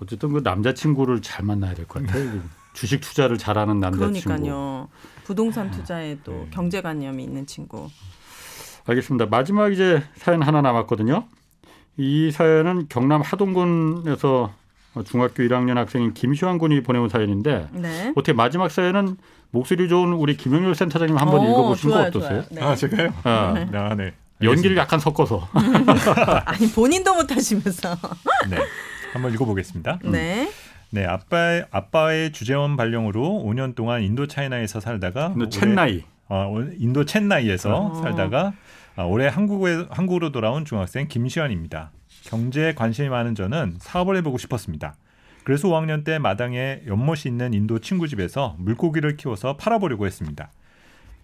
[0.00, 2.40] 어쨌든 그 남자친구를 잘 만나야 될 것 같아요.
[2.72, 4.20] 주식 투자를 잘하는 남자친구.
[4.24, 4.88] 그러니까요.
[5.24, 6.46] 부동산 투자에도 네.
[6.50, 7.88] 경제관념이 있는 친구.
[8.86, 9.26] 알겠습니다.
[9.26, 11.26] 마지막 이제 사연 하나 남았거든요.
[11.96, 14.52] 이 사연은 경남 하동군에서
[15.02, 18.12] 중학교 1학년 학생인 김시환 군이 보내온 사연인데 네.
[18.14, 19.16] 어떻게 마지막 사연은
[19.50, 22.44] 목소리 좋은 우리 김영률 센터장님 한번 어, 읽어보시는 좋아요, 거 어떠세요?
[22.50, 22.62] 네.
[22.62, 23.12] 아 제가요?
[23.24, 24.12] 아, 아, 네.
[24.42, 25.48] 연기를 약간 섞어서.
[26.44, 27.96] 아니 본인도 못하시면서.
[28.50, 28.58] 네.
[29.12, 30.00] 한번 읽어보겠습니다.
[30.04, 30.50] 네.
[30.90, 36.04] 네, 아빠의 아빠의 주재원 발령으로 5년 동안 인도 차이나에서 살다가 올해- 첸나이.
[36.28, 37.94] 어, 올- 인도 첸나이에서 어.
[38.02, 38.52] 살다가
[38.96, 41.90] 아, 올해 한국에 한국으로 돌아온 중학생 김시환입니다.
[42.24, 44.96] 경제에 관심이 많은 저는 사업을 해보고 싶었습니다.
[45.44, 50.50] 그래서 5학년 때 마당에 연못이 있는 인도 친구 집에서 물고기를 키워서 팔아보려고 했습니다.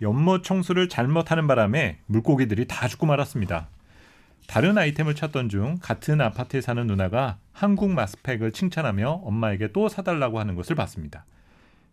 [0.03, 3.69] 연못 청소를 잘못하는 바람에 물고기들이 다 죽고 말았습니다.
[4.47, 10.55] 다른 아이템을 찾던 중 같은 아파트에 사는 누나가 한국 마스크팩을 칭찬하며 엄마에게 또 사달라고 하는
[10.55, 11.25] 것을 봤습니다.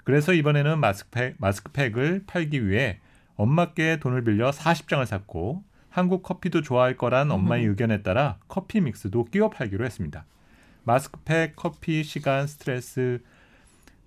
[0.04, 3.00] 그래서 이번에는 마스크팩, 마스크팩을 팔기 위해
[3.36, 5.64] 엄마께 돈을 빌려 40장을 샀고
[5.98, 10.26] 한국 커피도 좋아할 거란 엄마의 의견에 따라 커피 믹스도 끼워 팔기로 했습니다.
[10.84, 13.20] 마스크팩, 커피, 시간, 스트레스,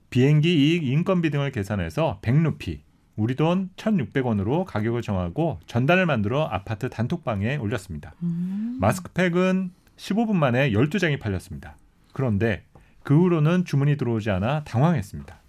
[0.08, 2.78] 비행기 이익, 인건비 등을 계산해서 100루피,
[3.16, 8.14] 우리 돈 1,600원으로 가격을 정하고 전단을 만들어 아파트 단톡방에 올렸습니다.
[8.22, 8.78] 음.
[8.80, 11.76] 마스크팩은 15분 만에 12장이 팔렸습니다.
[12.12, 12.62] 그런데
[13.02, 15.39] 그 후로는 주문이 들어오지 않아 당황했습니다.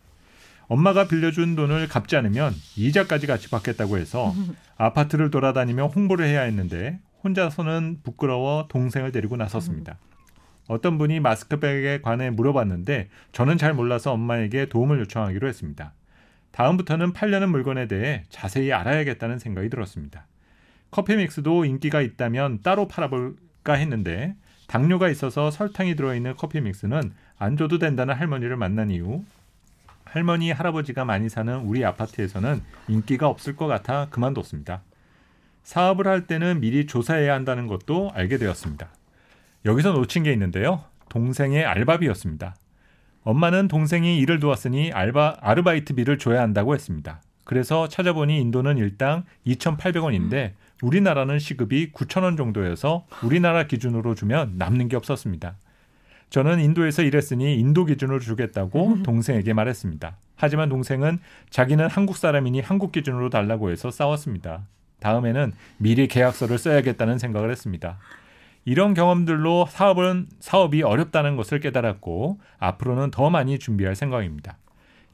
[0.71, 4.33] 엄마가 빌려준 돈을 갚지 않으면 이자까지 같이 받겠다고 해서
[4.77, 9.97] 아파트를 돌아다니며 홍보를 해야 했는데 혼자서는 부끄러워 동생을 데리고 나섰습니다.
[10.69, 15.91] 어떤 분이 마스크백에 관해 물어봤는데 저는 잘 몰라서 엄마에게 도움을 요청하기로 했습니다.
[16.51, 20.25] 다음부터는 팔려는 물건에 대해 자세히 알아야겠다는 생각이 들었습니다.
[20.89, 24.35] 커피 믹스도 인기가 있다면 따로 팔아볼까 했는데
[24.67, 29.25] 당뇨가 있어서 설탕이 들어있는 커피 믹스는 안 줘도 된다는 할머니를 만난 이후
[30.11, 34.81] 할머니 할아버지가 많이 사는 우리 아파트에서는 인기가 없을 것 같아 그만뒀습니다.
[35.63, 38.89] 사업을 할 때는 미리 조사해야 한다는 것도 알게 되었습니다.
[39.63, 40.83] 여기서 놓친 게 있는데요.
[41.07, 42.55] 동생의 알바비였습니다.
[43.23, 47.21] 엄마는 동생이 일을 도왔으니 알바 아르바이트비를 줘야 한다고 했습니다.
[47.45, 50.51] 그래서 찾아보니 인도는 일당 2,800원인데
[50.83, 55.55] 우리나라는 시급이 9,000원 정도여서 우리나라 기준으로 주면 남는 게 없었습니다.
[56.31, 60.15] 저는 인도에서 일했으니 인도 기준으로 주겠다고 동생에게 말했습니다.
[60.37, 61.19] 하지만 동생은
[61.49, 64.65] 자기는 한국 사람이니 한국 기준으로 달라고 해서 싸웠습니다.
[65.01, 67.99] 다음에는 미리 계약서를 써야겠다는 생각을 했습니다.
[68.63, 74.57] 이런 경험들로 사업은 사업이 어렵다는 것을 깨달았고 앞으로는 더 많이 준비할 생각입니다.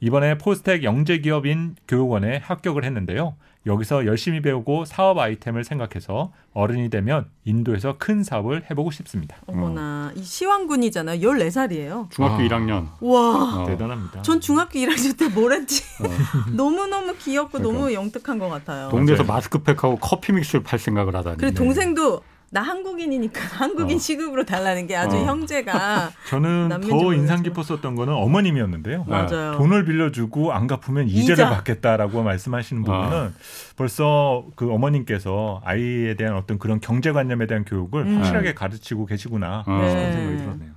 [0.00, 3.34] 이번에 포스텍 영재 기업인 교육원에 합격을 했는데요.
[3.66, 9.36] 여기서 열심히 배우고 사업 아이템을 생각해서 어른이 되면 인도에서 큰 사업을 해보고 싶습니다.
[9.46, 11.18] 어머나 이 시황군이잖아요.
[11.20, 12.10] 14살이에요.
[12.10, 12.38] 중학교 아.
[12.38, 12.86] 1학년.
[13.00, 13.62] 와.
[13.62, 13.66] 어.
[13.66, 14.22] 대단합니다.
[14.22, 15.82] 전 중학교 1학년 때 뭘 했지?
[16.54, 17.72] 너무너무 귀엽고 그러니까.
[17.78, 18.88] 너무 영특한 것 같아요.
[18.90, 19.24] 동네에서.
[19.24, 21.36] 마스크팩하고 커피 믹스를 팔 생각을 하다니.
[21.38, 21.54] 그리고 네.
[21.54, 23.98] 동생도 나 한국인이니까 한국인 어.
[24.00, 25.24] 시급으로 달라는 게 아주 어.
[25.24, 27.42] 형제가 저는 더 인상 모르겠지만.
[27.42, 29.04] 깊었었던 거는 어머님이었는데요.
[29.04, 29.52] 맞아요.
[29.58, 31.50] 돈을 빌려주고 안 갚으면 이자를 이자.
[31.50, 33.34] 받겠다라고 말씀하시는 부분은
[33.76, 38.16] 벌써 그 어머님께서 아이에 대한 어떤 그런 경제관념에 대한 교육을 음.
[38.18, 39.64] 확실하게 가르치고 계시구나 어.
[39.64, 40.12] 그런 네.
[40.12, 40.70] 생각이 들었네요.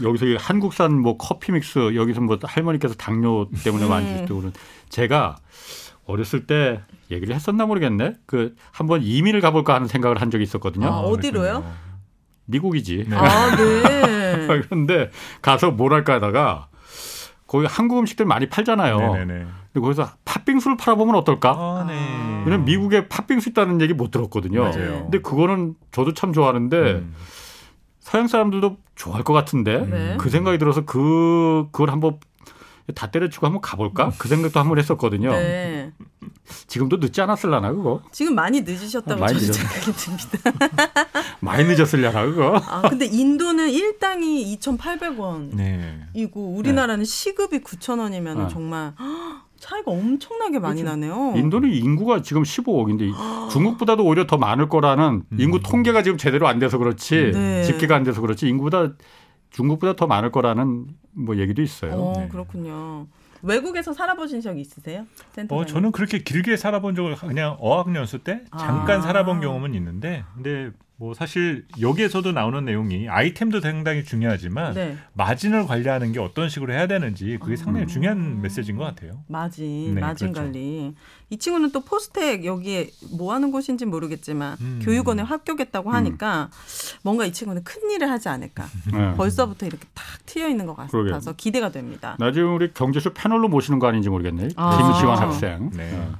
[0.00, 3.88] 여기서 이 한국산 뭐 커피 믹스 여기서 뭐 할머니께서 당뇨 때문에 음.
[3.90, 4.52] 많이 드시고 그런
[4.88, 5.36] 제가
[6.08, 6.80] 어렸을 때
[7.10, 8.14] 얘기를 했었나 모르겠네.
[8.26, 10.86] 그 한번 이민을 가볼까 하는 생각을 한 적이 있었거든요.
[10.88, 11.64] 아, 어디로요?
[12.46, 13.04] 미국이지.
[13.08, 13.14] 네.
[13.16, 14.48] 아, 네.
[14.64, 15.10] 그런데
[15.42, 16.68] 가서 뭘 할까 하다가
[17.46, 18.98] 거기 한국 음식들 많이 팔잖아요.
[18.98, 19.46] 네네네.
[19.72, 21.50] 근데 거기서 팥빙수를 팔아보면 어떨까?
[21.50, 21.94] 아, 네.
[22.46, 24.62] 왜냐면 미국에 팥빙수 있다는 얘기 못 들었거든요.
[24.62, 25.02] 맞아요.
[25.02, 27.14] 근데 그거는 저도 참 좋아하는데 음.
[28.00, 30.16] 서양 사람들도 좋아할 것 같은데 네.
[30.18, 32.18] 그 생각이 들어서 그 그걸 한번
[32.94, 35.30] 다 때려치고 한번 가볼까 그 생각도 한번 했었거든요.
[35.32, 35.92] 네.
[36.66, 39.52] 지금도 늦지 않았을라나 그거 지금 많이 늦으셨다고 많이 저는.
[39.52, 40.52] 생각이 듭니다.
[41.40, 42.56] 많이 늦었을려나 그거.
[42.66, 45.54] 아, 근데 인도는 일당이 2,800원.
[45.54, 46.00] 네.
[46.14, 48.48] 이고 우리나라는 시급이 9,000원이면 네.
[48.50, 48.92] 정말
[49.60, 50.96] 차이가 엄청나게 많이 그렇죠.
[50.96, 51.34] 나네요.
[51.36, 53.12] 인도는 인구가 지금 15억인데
[53.50, 57.64] 중국보다도 오히려 더 많을 거라는 인구 통계가 지금 제대로 안 돼서 그렇지 네.
[57.64, 58.92] 집계가 안 돼서 그렇지 인구보다
[59.58, 61.92] 중국보다 더 많을 거라는 뭐 얘기도 있어요.
[61.92, 62.28] 어, 네.
[62.28, 63.08] 그렇군요.
[63.42, 65.04] 외국에서 살아보신 적 있으세요?
[65.32, 65.52] 센터장님?
[65.52, 69.02] 어, 저는 그렇게 길게 살아본 적을 그냥 어학연수 때 잠깐 아.
[69.02, 70.70] 살아본 경험은 있는데, 근데
[71.00, 74.96] 뭐 사실 여기에서도 나오는 내용이 아이템도 상당히 중요하지만 네.
[75.12, 77.86] 마진을 관리하는 게 어떤 식으로 해야 되는지 그게 상당히 아.
[77.86, 79.22] 중요한 메시지인 것 같아요.
[79.28, 80.46] 마진, 네, 마진 그렇죠.
[80.48, 80.94] 관리.
[81.30, 84.80] 이 친구는 또 포스텍 여기에 뭐 하는 곳인지 모르겠지만 음.
[84.82, 86.50] 교육원에 합격했다고 하니까
[87.02, 88.66] 뭔가 이 친구는 큰 일을 하지 않을까.
[88.92, 89.14] 네.
[89.14, 91.12] 벌써부터 이렇게 탁 트여 있는 것 그러게요.
[91.12, 92.16] 같아서 기대가 됩니다.
[92.18, 94.48] 나중에 우리 경제쇼 패널로 모시는 거 아닌지 모르겠네.
[94.56, 94.76] 아.
[94.76, 95.70] 김시환 학생.
[95.74, 95.92] 네.
[95.94, 96.18] 어.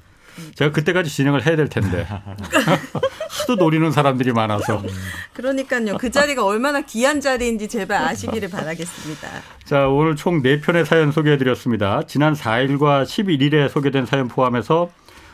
[0.54, 2.06] 제가 그때까지 진행을 해야 될 텐데
[3.48, 4.82] 하도 노리는 사람들이 많아서.
[5.32, 5.96] 그러니까요.
[5.96, 9.28] 그 자리가 얼마나 귀한 자리인지 제발 아시기를 바라겠습니다.
[9.64, 12.02] 자, 오늘 총 4편의 사연 소개해드렸습니다.
[12.06, 14.90] 지난 4일과 11일에 소개된 사연 포함해서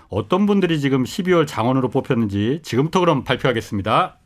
[0.08, 4.18] 어떤 분들이 지금 12월 장원으로 뽑혔는지 지금부터 그럼 발표하겠습니다.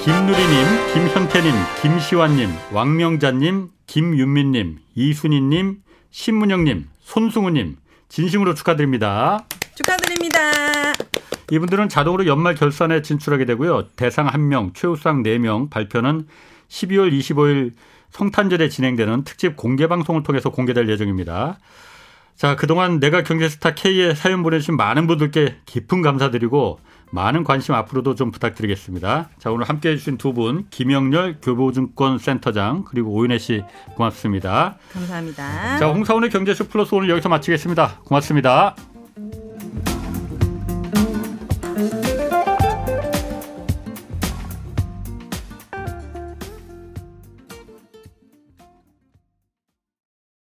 [0.00, 5.76] 김누리님, 김현태님, 김시환님, 왕명자님, 김윤민님, 이순희님,
[6.10, 7.76] 신문영님, 손승우님,
[8.08, 9.44] 진심으로 축하드립니다.
[9.74, 10.38] 축하드립니다.
[11.50, 13.88] 이분들은 자동으로 연말 결산에 진출하게 되고요.
[13.96, 16.26] 대상 1명, 최우상 4명 발표는
[16.68, 17.72] 12월 25일
[18.10, 21.58] 성탄절에 진행되는 특집 공개 방송을 통해서 공개될 예정입니다.
[22.36, 28.30] 자, 그동안 내가 경제스타 K에 사연 보내주신 많은 분들께 깊은 감사드리고 많은 관심 앞으로도 좀
[28.30, 29.28] 부탁드리겠습니다.
[29.38, 33.62] 자, 오늘 함께 해주신 두 분, 김영렬 교보증권 센터장, 그리고 오윤혜 씨
[33.94, 34.78] 고맙습니다.
[34.92, 35.78] 감사합니다.
[35.78, 38.00] 자, 홍사원의 경제쇼 플러스 오늘 여기서 마치겠습니다.
[38.04, 38.74] 고맙습니다.